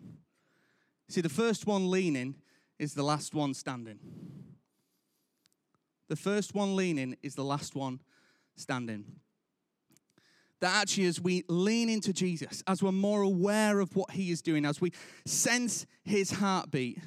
See, 1.09 1.21
the 1.21 1.29
first 1.29 1.67
one 1.67 1.91
leaning 1.91 2.37
is 2.79 2.95
the 2.95 3.03
last 3.03 3.35
one 3.35 3.55
standing. 3.55 3.99
The 6.09 6.17
first 6.17 6.55
one 6.55 6.77
leaning 6.77 7.17
is 7.23 7.35
the 7.35 7.45
last 7.45 7.75
one 7.75 8.01
standing. 8.57 9.05
That 10.61 10.83
actually, 10.83 11.07
as 11.07 11.21
we 11.21 11.45
lean 11.49 11.89
into 11.89 12.13
Jesus, 12.13 12.63
as 12.67 12.83
we're 12.83 12.93
more 12.93 13.23
aware 13.23 13.81
of 13.81 13.97
what 13.97 14.13
He 14.13 14.31
is 14.31 14.41
doing, 14.41 14.65
as 14.65 14.81
we 14.81 14.93
sense 15.27 15.87
His 16.05 16.31
heartbeat, 16.31 16.99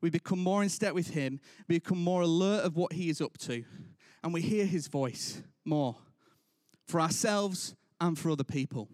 we 0.00 0.10
become 0.10 0.38
more 0.38 0.62
in 0.62 0.68
step 0.68 0.94
with 0.94 1.10
Him, 1.10 1.40
we 1.68 1.78
become 1.78 2.02
more 2.02 2.22
alert 2.22 2.64
of 2.64 2.76
what 2.76 2.92
He 2.92 3.08
is 3.08 3.20
up 3.20 3.36
to, 3.38 3.64
and 4.22 4.32
we 4.32 4.40
hear 4.40 4.64
His 4.64 4.88
voice 4.88 5.42
more 5.64 5.96
for 6.86 7.00
ourselves 7.00 7.74
and 8.00 8.18
for 8.18 8.30
other 8.30 8.44
people. 8.44 8.88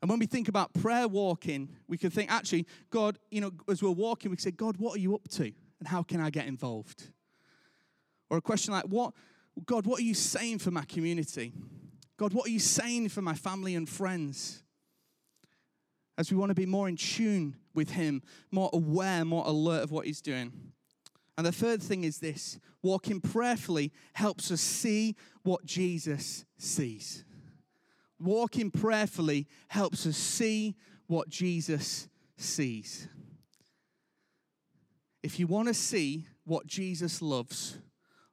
And 0.00 0.08
when 0.08 0.18
we 0.18 0.26
think 0.26 0.48
about 0.48 0.72
prayer 0.72 1.06
walking, 1.06 1.68
we 1.86 1.98
can 1.98 2.10
think, 2.10 2.32
actually, 2.32 2.66
God, 2.90 3.18
you 3.30 3.40
know, 3.40 3.52
as 3.68 3.82
we're 3.82 3.90
walking, 3.90 4.30
we 4.30 4.36
can 4.36 4.42
say, 4.42 4.50
God, 4.50 4.78
what 4.78 4.96
are 4.96 5.00
you 5.00 5.14
up 5.14 5.28
to? 5.28 5.52
And 5.78 5.88
how 5.88 6.02
can 6.02 6.20
I 6.20 6.30
get 6.30 6.46
involved? 6.46 7.10
Or 8.30 8.38
a 8.38 8.42
question 8.42 8.72
like, 8.72 8.84
what, 8.84 9.12
God, 9.66 9.86
what 9.86 10.00
are 10.00 10.04
you 10.04 10.14
saying 10.14 10.60
for 10.60 10.70
my 10.70 10.84
community? 10.84 11.52
God, 12.16 12.32
what 12.32 12.46
are 12.46 12.50
you 12.50 12.60
saying 12.60 13.10
for 13.10 13.22
my 13.22 13.34
family 13.34 13.74
and 13.74 13.88
friends? 13.88 14.62
As 16.16 16.30
we 16.30 16.36
want 16.36 16.50
to 16.50 16.54
be 16.54 16.66
more 16.66 16.88
in 16.88 16.96
tune 16.96 17.56
with 17.74 17.90
Him, 17.90 18.22
more 18.50 18.70
aware, 18.72 19.24
more 19.24 19.44
alert 19.46 19.82
of 19.82 19.90
what 19.90 20.06
He's 20.06 20.20
doing. 20.20 20.52
And 21.36 21.46
the 21.46 21.52
third 21.52 21.82
thing 21.82 22.04
is 22.04 22.18
this 22.18 22.58
walking 22.82 23.20
prayerfully 23.20 23.92
helps 24.14 24.50
us 24.50 24.60
see 24.60 25.16
what 25.42 25.64
Jesus 25.64 26.44
sees. 26.58 27.24
Walking 28.20 28.70
prayerfully 28.70 29.48
helps 29.68 30.06
us 30.06 30.16
see 30.16 30.76
what 31.06 31.30
Jesus 31.30 32.06
sees. 32.36 33.08
If 35.22 35.40
you 35.40 35.46
want 35.46 35.68
to 35.68 35.74
see 35.74 36.26
what 36.44 36.66
Jesus 36.66 37.22
loves, 37.22 37.78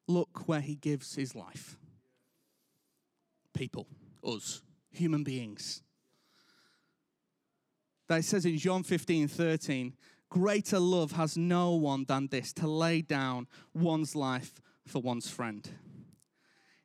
look 0.07 0.47
where 0.47 0.59
he 0.59 0.75
gives 0.75 1.15
his 1.15 1.35
life. 1.35 1.77
People, 3.53 3.87
us, 4.23 4.61
human 4.91 5.23
beings. 5.23 5.81
That 8.09 8.19
it 8.19 8.25
says 8.25 8.45
in 8.45 8.57
John 8.57 8.83
15 8.83 9.27
13, 9.29 9.93
greater 10.29 10.79
love 10.79 11.13
has 11.13 11.37
no 11.37 11.71
one 11.71 12.03
than 12.05 12.27
this 12.27 12.51
to 12.53 12.67
lay 12.67 13.01
down 13.01 13.47
one's 13.73 14.15
life 14.15 14.61
for 14.85 15.01
one's 15.01 15.29
friend. 15.29 15.67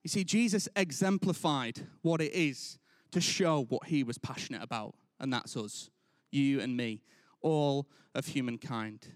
You 0.02 0.08
see, 0.08 0.24
Jesus 0.24 0.68
exemplified 0.74 1.86
what 2.02 2.20
it 2.20 2.32
is 2.32 2.78
to 3.12 3.20
show 3.20 3.64
what 3.68 3.86
he 3.86 4.02
was 4.02 4.18
passionate 4.18 4.62
about, 4.62 4.94
and 5.20 5.32
that's 5.32 5.56
us, 5.56 5.90
you 6.30 6.60
and 6.60 6.76
me, 6.76 7.02
all 7.40 7.86
of 8.14 8.26
humankind. 8.26 9.06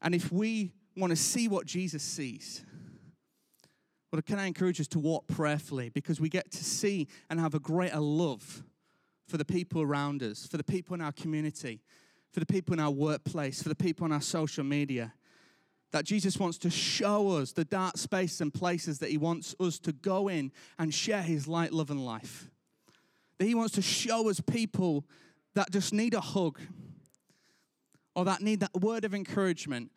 And 0.00 0.14
if 0.14 0.32
we 0.32 0.72
want 0.96 1.10
to 1.10 1.16
see 1.16 1.48
what 1.48 1.66
Jesus 1.66 2.02
sees, 2.02 2.64
well, 4.12 4.22
can 4.22 4.38
I 4.38 4.46
encourage 4.46 4.80
us 4.80 4.86
to 4.88 5.00
walk 5.00 5.26
prayerfully 5.26 5.88
because 5.88 6.20
we 6.20 6.28
get 6.28 6.50
to 6.52 6.62
see 6.64 7.08
and 7.28 7.40
have 7.40 7.54
a 7.54 7.58
greater 7.58 7.98
love 7.98 8.62
for 9.26 9.38
the 9.38 9.44
people 9.44 9.82
around 9.82 10.22
us, 10.22 10.46
for 10.46 10.56
the 10.56 10.62
people 10.62 10.94
in 10.94 11.00
our 11.00 11.10
community, 11.10 11.82
for 12.30 12.40
the 12.40 12.46
people 12.46 12.74
in 12.74 12.80
our 12.80 12.90
workplace, 12.90 13.62
for 13.62 13.68
the 13.68 13.74
people 13.74 14.04
on 14.04 14.12
our 14.12 14.20
social 14.20 14.62
media. 14.62 15.12
That 15.90 16.04
Jesus 16.04 16.38
wants 16.38 16.58
to 16.58 16.70
show 16.70 17.30
us 17.30 17.52
the 17.52 17.64
dark 17.64 17.96
spaces 17.96 18.40
and 18.40 18.52
places 18.52 18.98
that 19.00 19.10
He 19.10 19.16
wants 19.16 19.54
us 19.58 19.78
to 19.80 19.92
go 19.92 20.28
in 20.28 20.52
and 20.78 20.92
share 20.92 21.22
His 21.22 21.48
light, 21.48 21.72
love, 21.72 21.90
and 21.90 22.04
life. 22.04 22.50
That 23.38 23.46
He 23.46 23.54
wants 23.54 23.74
to 23.74 23.82
show 23.82 24.28
us 24.28 24.40
people 24.40 25.04
that 25.54 25.70
just 25.70 25.92
need 25.92 26.14
a 26.14 26.20
hug, 26.20 26.60
or 28.14 28.24
that 28.24 28.40
need 28.40 28.60
that 28.60 28.74
word 28.74 29.04
of 29.04 29.14
encouragement, 29.14 29.90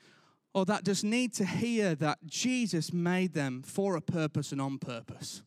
or 0.53 0.65
that 0.65 0.83
just 0.83 1.03
need 1.03 1.33
to 1.33 1.45
hear 1.45 1.95
that 1.95 2.19
Jesus 2.25 2.93
made 2.93 3.33
them 3.33 3.61
for 3.63 3.95
a 3.95 4.01
purpose 4.01 4.51
and 4.51 4.61
on 4.61 4.79
purpose. 4.79 5.43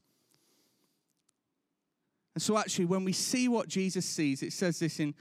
And 2.34 2.42
so, 2.42 2.56
actually, 2.56 2.86
when 2.86 3.04
we 3.04 3.12
see 3.12 3.48
what 3.48 3.68
Jesus 3.68 4.06
sees, 4.06 4.42
it 4.42 4.52
says 4.52 4.78
this 4.78 5.00
in 5.00 5.14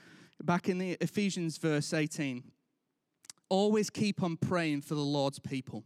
back 0.43 0.69
in 0.69 0.77
the 0.77 0.91
Ephesians 1.01 1.57
verse 1.57 1.93
18 1.93 2.43
always 3.49 3.89
keep 3.89 4.23
on 4.23 4.37
praying 4.37 4.81
for 4.81 4.95
the 4.95 5.01
Lord's 5.01 5.39
people. 5.39 5.83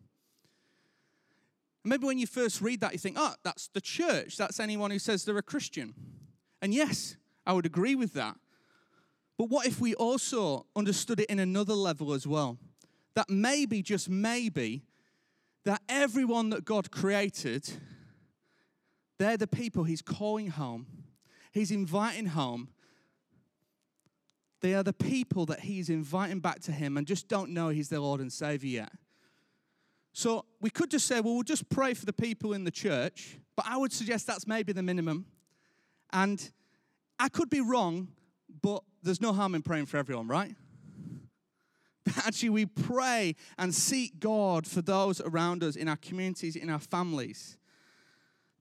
Maybe 1.86 2.06
when 2.06 2.17
you 2.17 2.28
first 2.28 2.62
read 2.62 2.82
that, 2.82 2.93
you 2.93 3.00
think, 3.00 3.15
oh, 3.19 3.34
that's 3.43 3.69
the 3.69 3.82
church. 3.82 4.38
That's 4.38 4.60
anyone 4.60 4.91
who 4.91 5.00
says 5.00 5.26
they're 5.26 5.38
a 5.38 5.41
Christian. 5.41 5.93
And 6.63 6.73
yes, 6.73 7.17
I 7.45 7.52
would 7.54 7.65
agree 7.65 7.93
with 7.93 8.13
that. 8.13 8.38
But 9.38 9.49
what 9.49 9.67
if 9.67 9.82
we 9.82 9.93
also 9.95 10.65
understood 10.76 11.19
it 11.19 11.26
in 11.30 11.38
another 11.38 11.73
level 11.73 12.13
as 12.13 12.26
well? 12.26 12.58
That 13.15 13.30
maybe, 13.30 13.82
just 13.82 14.10
maybe, 14.10 14.84
that 15.65 15.82
everyone 15.89 16.52
that 16.52 16.63
God 16.63 16.89
created, 16.89 17.69
they're 19.19 19.38
the 19.38 19.45
people 19.45 19.84
He's 19.84 20.02
calling 20.02 20.47
home 20.47 20.88
He's 21.52 21.69
inviting 21.69 22.28
home. 22.28 22.69
They 24.62 24.73
are 24.73 24.84
the 24.84 24.93
people 24.93 25.45
that 25.47 25.60
He's 25.60 25.89
inviting 25.89 26.39
back 26.39 26.62
to 26.62 26.71
Him 26.71 26.97
and 26.97 27.06
just 27.06 27.28
don't 27.28 27.52
know 27.52 27.69
He's 27.69 27.89
their 27.89 27.99
Lord 27.99 28.21
and 28.21 28.34
Savior 28.34 28.69
yet. 28.69 28.91
So 30.13 30.45
we 30.62 30.69
could 30.69 30.89
just 30.89 31.06
say, 31.08 31.19
well, 31.19 31.34
we'll 31.34 31.43
just 31.43 31.69
pray 31.69 31.93
for 31.93 32.06
the 32.06 32.13
people 32.13 32.54
in 32.54 32.63
the 32.63 32.71
church, 32.71 33.38
but 33.56 33.65
I 33.67 33.78
would 33.78 33.91
suggest 33.91 34.26
that's 34.26 34.47
maybe 34.47 34.73
the 34.73 34.82
minimum. 34.82 35.26
And 36.13 36.52
I 37.19 37.28
could 37.28 37.49
be 37.49 37.60
wrong, 37.60 38.08
but 38.62 38.84
there's 39.02 39.19
no 39.19 39.34
harm 39.34 39.56
in 39.56 39.62
praying 39.62 39.88
for 39.88 39.97
everyone, 39.97 40.28
right? 40.28 40.56
Actually, 42.26 42.52
we 42.52 42.65
pray 42.65 43.36
and 43.58 43.73
seek 43.73 44.19
God 44.19 44.65
for 44.65 44.82
those 44.82 45.19
around 45.19 45.63
us 45.63 45.76
in 45.76 45.89
our 45.89 45.97
communities, 45.97 46.56
in 46.56 46.69
our 46.69 46.80
families 46.80 47.58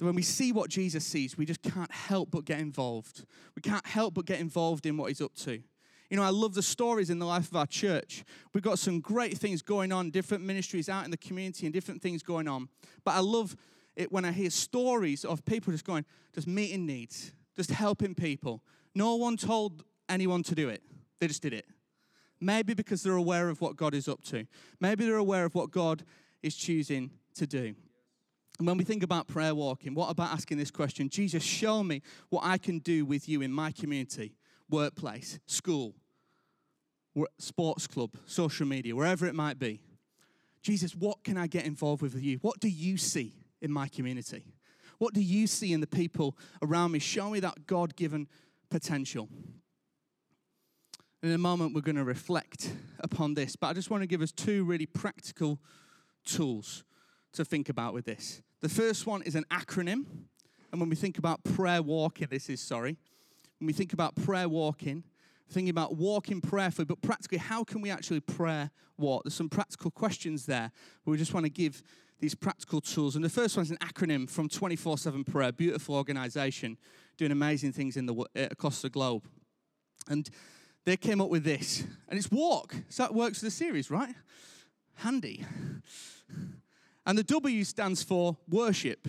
that 0.03 0.07
when 0.07 0.17
we 0.17 0.23
see 0.23 0.51
what 0.51 0.69
Jesus 0.69 1.05
sees, 1.05 1.39
we 1.39 1.47
just 1.47 1.63
can't 1.63 1.93
help 1.93 2.33
but 2.33 2.45
get 2.45 2.59
involved. 2.59 3.25
We 3.55 3.63
can't 3.63 3.87
help 3.87 4.15
but 4.15 4.27
get 4.27 4.41
involved 4.41 4.85
in 4.85 4.97
what 4.97 5.07
he's 5.09 5.21
up 5.21 5.33
to. 5.37 5.63
You 6.11 6.17
know, 6.17 6.25
I 6.25 6.31
love 6.31 6.55
the 6.55 6.63
stories 6.63 7.09
in 7.09 7.21
the 7.21 7.25
life 7.25 7.49
of 7.49 7.57
our 7.57 7.67
church. 7.67 8.25
We've 8.53 8.65
got 8.65 8.81
some 8.81 8.99
great 8.99 9.39
things 9.39 9.63
going 9.63 9.93
on, 9.93 10.11
different 10.11 10.43
ministries 10.43 10.89
out 10.89 11.05
in 11.05 11.13
the 11.13 11.17
community 11.17 11.67
and 11.67 11.73
different 11.73 12.03
things 12.03 12.25
going 12.25 12.49
on. 12.49 12.69
But 13.05 13.13
I 13.13 13.21
love 13.21 13.57
it 13.95 14.11
when 14.11 14.25
I 14.25 14.33
hear 14.33 14.51
stories 14.51 15.25
of 15.25 15.45
people 15.45 15.73
just 15.73 15.85
going, 15.85 16.05
just 16.35 16.49
meeting 16.49 16.85
needs, 16.85 17.33
just 17.57 17.71
helping 17.71 18.15
people. 18.15 18.63
No 18.95 19.17
one 19.17 19.37
told 19.37 19.85
anyone 20.09 20.43
to 20.45 20.55
do 20.55 20.69
it, 20.69 20.83
they 21.21 21.27
just 21.27 21.43
did 21.43 21.53
it. 21.53 21.67
Maybe 22.41 22.75
because 22.75 23.03
they're 23.03 23.15
aware 23.15 23.49
of 23.49 23.61
what 23.61 23.77
God 23.77 23.95
is 23.95 24.09
up 24.09 24.23
to. 24.25 24.47
Maybe 24.81 25.05
they're 25.05 25.15
aware 25.15 25.45
of 25.45 25.55
what 25.55 25.71
God 25.71 26.03
is 26.43 26.57
choosing 26.57 27.11
to 27.35 27.47
do. 27.47 27.75
And 28.59 28.67
when 28.67 28.77
we 28.77 28.85
think 28.85 29.03
about 29.03 29.29
prayer 29.29 29.55
walking, 29.55 29.95
what 29.95 30.11
about 30.11 30.33
asking 30.33 30.59
this 30.59 30.71
question 30.71 31.09
Jesus, 31.09 31.43
show 31.43 31.83
me 31.83 32.03
what 32.29 32.45
I 32.45 32.59
can 32.59 32.81
do 32.81 33.05
with 33.05 33.29
you 33.29 33.43
in 33.43 33.53
my 33.53 33.71
community, 33.71 34.35
workplace, 34.69 35.39
school, 35.47 35.95
sports 37.39 37.87
club, 37.87 38.11
social 38.27 38.67
media, 38.67 38.95
wherever 38.95 39.27
it 39.27 39.35
might 39.35 39.59
be. 39.59 39.81
Jesus, 40.63 40.95
what 40.95 41.25
can 41.25 41.37
I 41.37 41.47
get 41.47 41.67
involved 41.67 42.03
with 42.03 42.21
you? 42.23 42.39
What 42.39 42.61
do 42.61 42.69
you 42.69 42.97
see 42.97 43.33
in 43.61 43.73
my 43.73 43.89
community? 43.89 44.45
What 45.03 45.15
do 45.15 45.21
you 45.21 45.49
see 45.49 45.73
in 45.73 45.81
the 45.81 45.89
people 45.89 46.37
around 46.63 46.93
me? 46.93 47.01
Show 47.01 47.29
me 47.31 47.41
that 47.41 47.67
God 47.67 47.97
given 47.97 48.29
potential. 48.71 49.29
In 51.25 51.33
a 51.33 51.39
moment, 51.39 51.75
we're 51.75 51.81
going 51.81 51.97
to 51.97 52.05
reflect 52.05 52.71
upon 53.01 53.35
this, 53.35 53.57
but 53.57 53.67
I 53.67 53.73
just 53.73 53.91
want 53.91 54.05
to 54.05 54.07
give 54.07 54.23
us 54.23 54.31
two 54.31 54.63
really 54.63 54.87
practical 54.87 55.59
tools 56.25 56.85
to 57.33 57.45
think 57.45 57.69
about 57.69 57.95
with 57.95 58.05
this. 58.05 58.43
The 58.61 58.69
first 58.69 59.05
one 59.05 59.23
is 59.23 59.35
an 59.35 59.45
acronym. 59.51 60.05
And 60.71 60.81
when 60.81 60.89
we 60.89 60.95
think 60.95 61.19
about 61.19 61.43
prayer 61.43 61.83
walking, 61.83 62.29
this 62.31 62.49
is 62.49 62.61
sorry, 62.61 62.97
when 63.59 63.67
we 63.67 63.73
think 63.73 63.93
about 63.93 64.15
prayer 64.15 64.49
walking, 64.49 65.03
thinking 65.51 65.71
about 65.71 65.97
walking 65.97 66.41
prayerfully, 66.41 66.85
but 66.85 67.03
practically, 67.03 67.39
how 67.39 67.65
can 67.65 67.81
we 67.81 67.91
actually 67.91 68.21
prayer 68.21 68.71
walk? 68.99 69.25
There's 69.25 69.35
some 69.35 69.49
practical 69.49 69.91
questions 69.91 70.47
there. 70.47 70.71
We 71.05 71.17
just 71.17 71.35
want 71.35 71.45
to 71.45 71.51
give 71.51 71.83
these 72.23 72.35
practical 72.37 72.81
tools. 72.81 73.17
And 73.17 73.25
the 73.25 73.29
first 73.29 73.57
one 73.57 73.65
is 73.65 73.71
an 73.73 73.79
acronym 73.79 74.31
from 74.31 74.49
24 74.49 74.97
7 74.97 75.25
Prayer, 75.25 75.53
beautiful 75.53 75.97
organization 75.97 76.79
doing 77.19 77.33
amazing 77.33 77.73
things 77.73 77.97
in 77.97 78.07
the, 78.07 78.15
uh, 78.15 78.25
across 78.51 78.81
the 78.81 78.89
globe. 78.89 79.27
And 80.09 80.31
they 80.87 80.97
came 80.97 81.21
up 81.21 81.29
with 81.29 81.45
this, 81.45 81.85
and 82.09 82.19
it's 82.19 82.31
walk. 82.31 82.75
So 82.89 83.03
that 83.03 83.15
works 83.15 83.41
for 83.41 83.47
the 83.47 83.51
series, 83.51 83.91
right? 83.91 84.15
Handy. 84.95 85.45
And 87.05 87.19
the 87.19 87.25
W 87.25 87.65
stands 87.65 88.05
for 88.05 88.37
worship. 88.49 89.09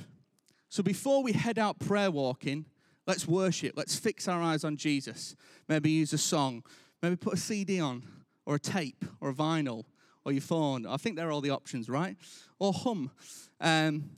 So 0.70 0.82
before 0.82 1.22
we 1.22 1.34
head 1.34 1.60
out 1.60 1.78
prayer 1.78 2.10
walking, 2.10 2.66
let's 3.06 3.28
worship. 3.28 3.74
Let's 3.78 3.96
fix 3.96 4.28
our 4.28 4.42
eyes 4.42 4.64
on 4.64 4.76
Jesus. 4.76 5.36
Maybe 5.70 5.92
use 5.92 6.14
a 6.14 6.18
song. 6.18 6.64
Maybe 7.04 7.16
put 7.16 7.36
a 7.36 7.38
CD 7.38 7.80
on, 7.80 8.02
or 8.48 8.56
a 8.56 8.60
tape, 8.60 9.06
or 9.22 9.30
a 9.30 9.34
vinyl, 9.34 9.84
or 10.26 10.32
your 10.32 10.42
phone. 10.42 10.86
I 10.86 10.98
think 10.98 11.16
they're 11.16 11.32
all 11.32 11.42
the 11.42 11.50
options, 11.52 11.90
right? 11.90 12.18
Or 12.60 12.74
hum. 12.74 13.12
Um, 13.60 14.12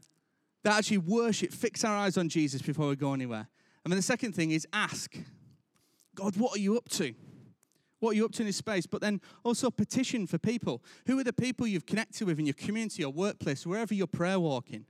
that 0.63 0.78
actually 0.78 0.98
worship, 1.00 1.52
fix 1.52 1.84
our 1.84 1.96
eyes 1.96 2.18
on 2.18 2.28
Jesus 2.28 2.62
before 2.62 2.88
we 2.88 2.96
go 2.96 3.13
anywhere. 3.13 3.48
And 3.84 3.91
then 3.91 3.98
the 3.98 4.04
second 4.04 4.34
thing 4.34 4.52
is 4.52 4.68
ask 4.74 5.15
God, 6.15 6.38
what 6.38 6.56
are 6.56 6.60
you 6.60 6.78
up 6.78 6.89
to? 6.89 7.13
what 8.06 8.12
are 8.12 8.15
you 8.15 8.26
up 8.26 8.32
to 8.34 8.44
in 8.44 8.46
this 8.46 8.58
space, 8.58 8.86
but 8.86 9.02
then 9.02 9.20
also 9.44 9.72
petition 9.72 10.28
for 10.28 10.38
people. 10.38 10.84
Who 11.08 11.18
are 11.20 11.24
the 11.24 11.34
people 11.34 11.65
you've 11.65 11.86
connected 11.86 12.28
with 12.28 12.39
in 12.39 12.46
your 12.46 12.54
community 12.54 13.04
or 13.04 13.12
workplace, 13.12 13.65
wherever 13.65 13.94
you're 13.94 14.06
prayer 14.06 14.39
walking, 14.39 14.86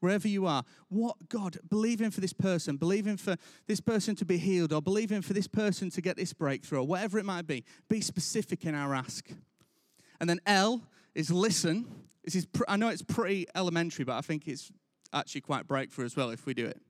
wherever 0.00 0.26
you 0.26 0.46
are? 0.46 0.64
What, 0.88 1.28
God, 1.28 1.58
believing 1.68 2.10
for 2.10 2.20
this 2.20 2.32
person, 2.32 2.76
believing 2.76 3.18
for 3.18 3.36
this 3.66 3.80
person 3.80 4.16
to 4.16 4.24
be 4.24 4.38
healed, 4.38 4.72
or 4.72 4.80
believing 4.80 5.20
for 5.20 5.34
this 5.34 5.48
person 5.48 5.90
to 5.90 6.00
get 6.00 6.16
this 6.16 6.32
breakthrough, 6.32 6.80
or 6.80 6.86
whatever 6.86 7.18
it 7.18 7.26
might 7.26 7.46
be. 7.46 7.64
Be 7.88 8.00
specific 8.00 8.64
in 8.64 8.74
our 8.74 8.94
ask. 8.94 9.28
And 10.20 10.28
then 10.28 10.40
L 10.46 10.82
is 11.14 11.30
listen. 11.30 11.86
This 12.24 12.34
is 12.34 12.46
pr- 12.46 12.64
I 12.68 12.76
know 12.76 12.88
it's 12.88 13.02
pretty 13.02 13.46
elementary, 13.54 14.04
but 14.04 14.16
I 14.16 14.20
think 14.20 14.48
it's 14.48 14.70
actually 15.12 15.42
quite 15.42 15.66
breakthrough 15.66 16.04
as 16.04 16.16
well 16.16 16.30
if 16.30 16.46
we 16.46 16.54
do 16.54 16.66
it. 16.66 16.80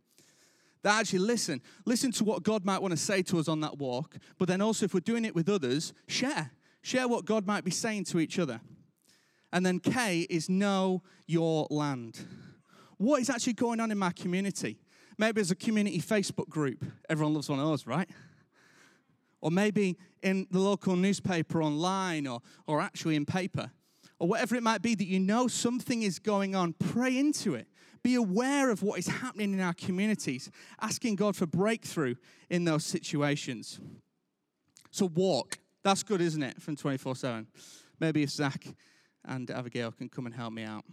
That 0.82 1.00
actually 1.00 1.20
listen. 1.20 1.62
Listen 1.84 2.12
to 2.12 2.24
what 2.24 2.42
God 2.42 2.64
might 2.64 2.80
want 2.80 2.92
to 2.92 2.96
say 2.96 3.22
to 3.22 3.38
us 3.38 3.48
on 3.48 3.60
that 3.60 3.78
walk, 3.78 4.16
but 4.38 4.46
then 4.46 4.60
also 4.60 4.84
if 4.84 4.94
we're 4.94 5.00
doing 5.00 5.24
it 5.24 5.34
with 5.34 5.48
others, 5.48 5.92
share. 6.06 6.52
Share 6.82 7.08
what 7.08 7.24
God 7.24 7.46
might 7.46 7.64
be 7.64 7.72
saying 7.72 8.04
to 8.04 8.20
each 8.20 8.38
other. 8.38 8.60
And 9.52 9.66
then 9.66 9.80
K 9.80 10.20
is 10.30 10.48
know 10.48 11.02
your 11.26 11.66
land. 11.70 12.20
What 12.98 13.20
is 13.20 13.30
actually 13.30 13.54
going 13.54 13.80
on 13.80 13.90
in 13.90 13.98
my 13.98 14.12
community? 14.12 14.78
Maybe 15.18 15.40
as 15.40 15.50
a 15.50 15.56
community 15.56 16.00
Facebook 16.00 16.48
group. 16.48 16.84
Everyone 17.08 17.34
loves 17.34 17.48
one 17.48 17.58
of 17.58 17.66
those, 17.66 17.86
right? 17.86 18.08
Or 19.46 19.52
maybe 19.52 19.96
in 20.24 20.48
the 20.50 20.58
local 20.58 20.96
newspaper 20.96 21.62
online 21.62 22.26
or, 22.26 22.40
or 22.66 22.80
actually 22.80 23.14
in 23.14 23.24
paper. 23.24 23.70
Or 24.18 24.26
whatever 24.26 24.56
it 24.56 24.62
might 24.64 24.82
be 24.82 24.96
that 24.96 25.06
you 25.06 25.20
know 25.20 25.46
something 25.46 26.02
is 26.02 26.18
going 26.18 26.56
on, 26.56 26.72
pray 26.72 27.16
into 27.16 27.54
it. 27.54 27.68
Be 28.02 28.16
aware 28.16 28.70
of 28.70 28.82
what 28.82 28.98
is 28.98 29.06
happening 29.06 29.52
in 29.52 29.60
our 29.60 29.72
communities, 29.72 30.50
asking 30.80 31.14
God 31.14 31.36
for 31.36 31.46
breakthrough 31.46 32.16
in 32.50 32.64
those 32.64 32.84
situations. 32.84 33.78
So, 34.90 35.06
walk. 35.06 35.60
That's 35.84 36.02
good, 36.02 36.20
isn't 36.20 36.42
it? 36.42 36.60
From 36.60 36.74
24 36.74 37.14
7. 37.14 37.46
Maybe 38.00 38.24
if 38.24 38.30
Zach 38.30 38.66
and 39.24 39.48
Abigail 39.48 39.92
can 39.92 40.08
come 40.08 40.26
and 40.26 40.34
help 40.34 40.54
me 40.54 40.64
out. 40.64 40.84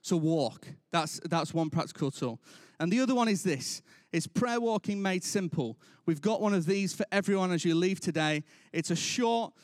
So 0.00 0.16
walk. 0.16 0.66
That's 0.90 1.20
that's 1.24 1.54
one 1.54 1.70
practical 1.70 2.10
tool. 2.10 2.40
And 2.78 2.92
the 2.92 3.00
other 3.00 3.14
one 3.14 3.28
is 3.28 3.44
this. 3.44 3.82
It's 4.12 4.26
prayer 4.26 4.60
walking 4.60 5.00
made 5.00 5.24
simple. 5.24 5.78
We've 6.04 6.20
got 6.20 6.40
one 6.40 6.52
of 6.52 6.66
these 6.66 6.94
for 6.94 7.06
everyone 7.10 7.50
as 7.50 7.64
you 7.64 7.74
leave 7.74 7.98
today. 7.98 8.44
It's 8.72 8.90
a 8.90 8.96
short 8.96 9.54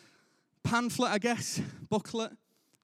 pamphlet, 0.65 1.11
I 1.13 1.19
guess, 1.19 1.61
booklet 1.91 2.33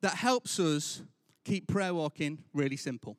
that 0.03 0.15
helps 0.15 0.61
us 0.61 1.03
keep 1.45 1.67
prayer 1.67 1.95
walking 1.95 2.39
really 2.53 2.77
simple. 2.77 3.17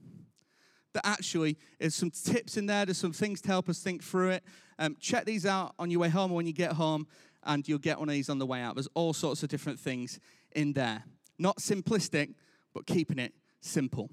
That 0.93 1.05
actually 1.05 1.57
is 1.79 1.95
some 1.95 2.11
tips 2.11 2.55
in 2.55 2.67
there, 2.67 2.85
there's 2.85 2.97
some 2.97 3.11
things 3.11 3.41
to 3.41 3.47
help 3.47 3.67
us 3.67 3.79
think 3.79 4.03
through 4.03 4.29
it. 4.29 4.43
Um, 4.77 4.95
check 4.99 5.25
these 5.25 5.45
out 5.45 5.73
on 5.79 5.89
your 5.89 5.99
way 6.01 6.09
home 6.09 6.31
or 6.31 6.35
when 6.35 6.45
you 6.45 6.53
get 6.53 6.73
home, 6.73 7.07
and 7.43 7.67
you'll 7.67 7.79
get 7.79 7.99
one 7.99 8.09
of 8.09 8.13
these 8.13 8.29
on 8.29 8.39
the 8.39 8.45
way 8.45 8.61
out. 8.61 8.75
There's 8.75 8.89
all 8.93 9.13
sorts 9.13 9.43
of 9.43 9.49
different 9.49 9.79
things 9.79 10.19
in 10.55 10.73
there. 10.73 11.03
Not 11.37 11.57
simplistic, 11.57 12.33
but 12.73 12.85
keeping 12.85 13.19
it 13.19 13.33
simple. 13.61 14.09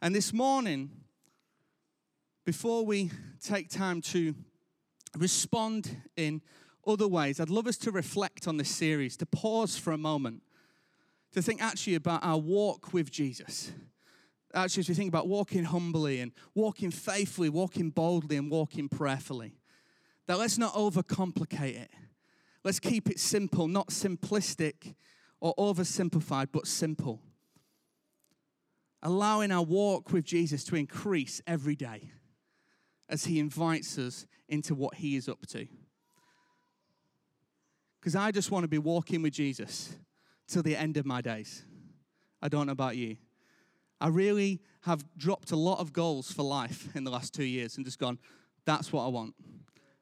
And 0.00 0.14
this 0.14 0.32
morning, 0.32 0.90
before 2.48 2.86
we 2.86 3.10
take 3.44 3.68
time 3.68 4.00
to 4.00 4.34
respond 5.18 5.98
in 6.16 6.40
other 6.86 7.06
ways, 7.06 7.40
I'd 7.40 7.50
love 7.50 7.66
us 7.66 7.76
to 7.76 7.90
reflect 7.90 8.48
on 8.48 8.56
this 8.56 8.70
series, 8.70 9.18
to 9.18 9.26
pause 9.26 9.76
for 9.76 9.92
a 9.92 9.98
moment, 9.98 10.42
to 11.32 11.42
think 11.42 11.62
actually 11.62 11.96
about 11.96 12.24
our 12.24 12.38
walk 12.38 12.94
with 12.94 13.10
Jesus. 13.10 13.70
Actually, 14.54 14.80
as 14.80 14.88
we 14.88 14.94
think 14.94 15.10
about 15.10 15.28
walking 15.28 15.64
humbly 15.64 16.20
and 16.20 16.32
walking 16.54 16.90
faithfully, 16.90 17.50
walking 17.50 17.90
boldly, 17.90 18.38
and 18.38 18.50
walking 18.50 18.88
prayerfully, 18.88 19.52
that 20.26 20.38
let's 20.38 20.56
not 20.56 20.72
overcomplicate 20.72 21.78
it. 21.78 21.90
Let's 22.64 22.80
keep 22.80 23.10
it 23.10 23.20
simple, 23.20 23.68
not 23.68 23.88
simplistic 23.88 24.94
or 25.38 25.54
oversimplified, 25.56 26.48
but 26.50 26.66
simple 26.66 27.20
allowing 29.02 29.52
our 29.52 29.62
walk 29.62 30.12
with 30.12 30.24
Jesus 30.24 30.64
to 30.64 30.76
increase 30.76 31.42
every 31.46 31.76
day 31.76 32.10
as 33.08 33.24
He 33.24 33.38
invites 33.38 33.98
us 33.98 34.26
into 34.48 34.74
what 34.74 34.94
He 34.96 35.16
is 35.16 35.28
up 35.28 35.46
to. 35.48 35.66
Because 38.00 38.14
I 38.14 38.30
just 38.30 38.50
want 38.50 38.64
to 38.64 38.68
be 38.68 38.78
walking 38.78 39.22
with 39.22 39.32
Jesus 39.32 39.96
till 40.46 40.62
the 40.62 40.76
end 40.76 40.96
of 40.96 41.04
my 41.04 41.20
days. 41.20 41.64
I 42.40 42.48
don't 42.48 42.66
know 42.66 42.72
about 42.72 42.96
you. 42.96 43.16
I 44.00 44.08
really 44.08 44.60
have 44.82 45.04
dropped 45.16 45.50
a 45.50 45.56
lot 45.56 45.80
of 45.80 45.92
goals 45.92 46.30
for 46.30 46.42
life 46.42 46.94
in 46.94 47.04
the 47.04 47.10
last 47.10 47.34
two 47.34 47.44
years 47.44 47.76
and 47.76 47.84
just 47.84 47.98
gone, 47.98 48.18
that's 48.64 48.92
what 48.92 49.04
I 49.04 49.08
want. 49.08 49.34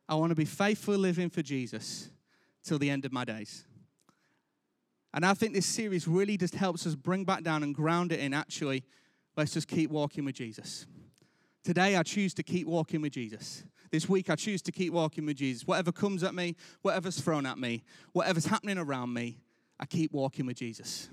I 0.08 0.14
want 0.14 0.30
to 0.30 0.36
be 0.36 0.44
faithfully 0.44 0.98
living 0.98 1.30
for 1.30 1.42
Jesus 1.42 2.10
till 2.62 2.78
the 2.78 2.90
end 2.90 3.04
of 3.04 3.12
my 3.12 3.24
days. 3.24 3.64
And 5.14 5.24
I 5.24 5.32
think 5.32 5.54
this 5.54 5.66
series 5.66 6.06
really 6.06 6.36
just 6.36 6.54
helps 6.54 6.86
us 6.86 6.94
bring 6.94 7.24
back 7.24 7.42
down 7.42 7.62
and 7.62 7.74
ground 7.74 8.12
it 8.12 8.20
in 8.20 8.34
actually, 8.34 8.84
let's 9.36 9.54
just 9.54 9.66
keep 9.66 9.90
walking 9.90 10.24
with 10.26 10.34
Jesus. 10.34 10.86
Today, 11.66 11.96
I 11.96 12.04
choose 12.04 12.32
to 12.34 12.44
keep 12.44 12.68
walking 12.68 13.02
with 13.02 13.12
Jesus. 13.12 13.64
This 13.90 14.08
week, 14.08 14.30
I 14.30 14.36
choose 14.36 14.62
to 14.62 14.70
keep 14.70 14.92
walking 14.92 15.26
with 15.26 15.38
Jesus. 15.38 15.66
Whatever 15.66 15.90
comes 15.90 16.22
at 16.22 16.32
me, 16.32 16.54
whatever's 16.82 17.18
thrown 17.20 17.44
at 17.44 17.58
me, 17.58 17.82
whatever's 18.12 18.46
happening 18.46 18.78
around 18.78 19.12
me, 19.12 19.40
I 19.80 19.86
keep 19.86 20.12
walking 20.12 20.46
with 20.46 20.58
Jesus. 20.58 21.10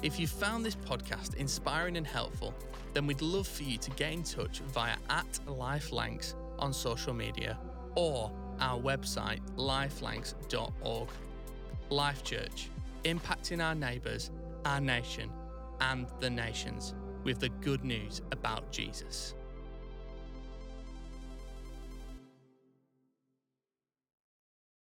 If 0.00 0.20
you 0.20 0.28
found 0.28 0.64
this 0.64 0.76
podcast 0.76 1.34
inspiring 1.34 1.96
and 1.96 2.06
helpful, 2.06 2.54
then 2.92 3.08
we'd 3.08 3.20
love 3.20 3.48
for 3.48 3.64
you 3.64 3.76
to 3.78 3.90
get 3.90 4.12
in 4.12 4.22
touch 4.22 4.60
via 4.60 4.94
at 5.10 5.40
lifelancs 5.48 6.34
on 6.60 6.72
social 6.72 7.12
media 7.12 7.58
or 7.96 8.30
our 8.60 8.80
website 8.80 9.40
lifelancs.org. 9.56 11.08
Life 11.90 12.22
Church 12.22 12.70
impacting 13.02 13.60
our 13.60 13.74
neighbours, 13.74 14.30
our 14.66 14.80
nation, 14.80 15.32
and 15.80 16.06
the 16.20 16.30
nations 16.30 16.94
with 17.24 17.40
the 17.40 17.48
good 17.48 17.82
news 17.82 18.22
about 18.30 18.70
Jesus. 18.70 19.34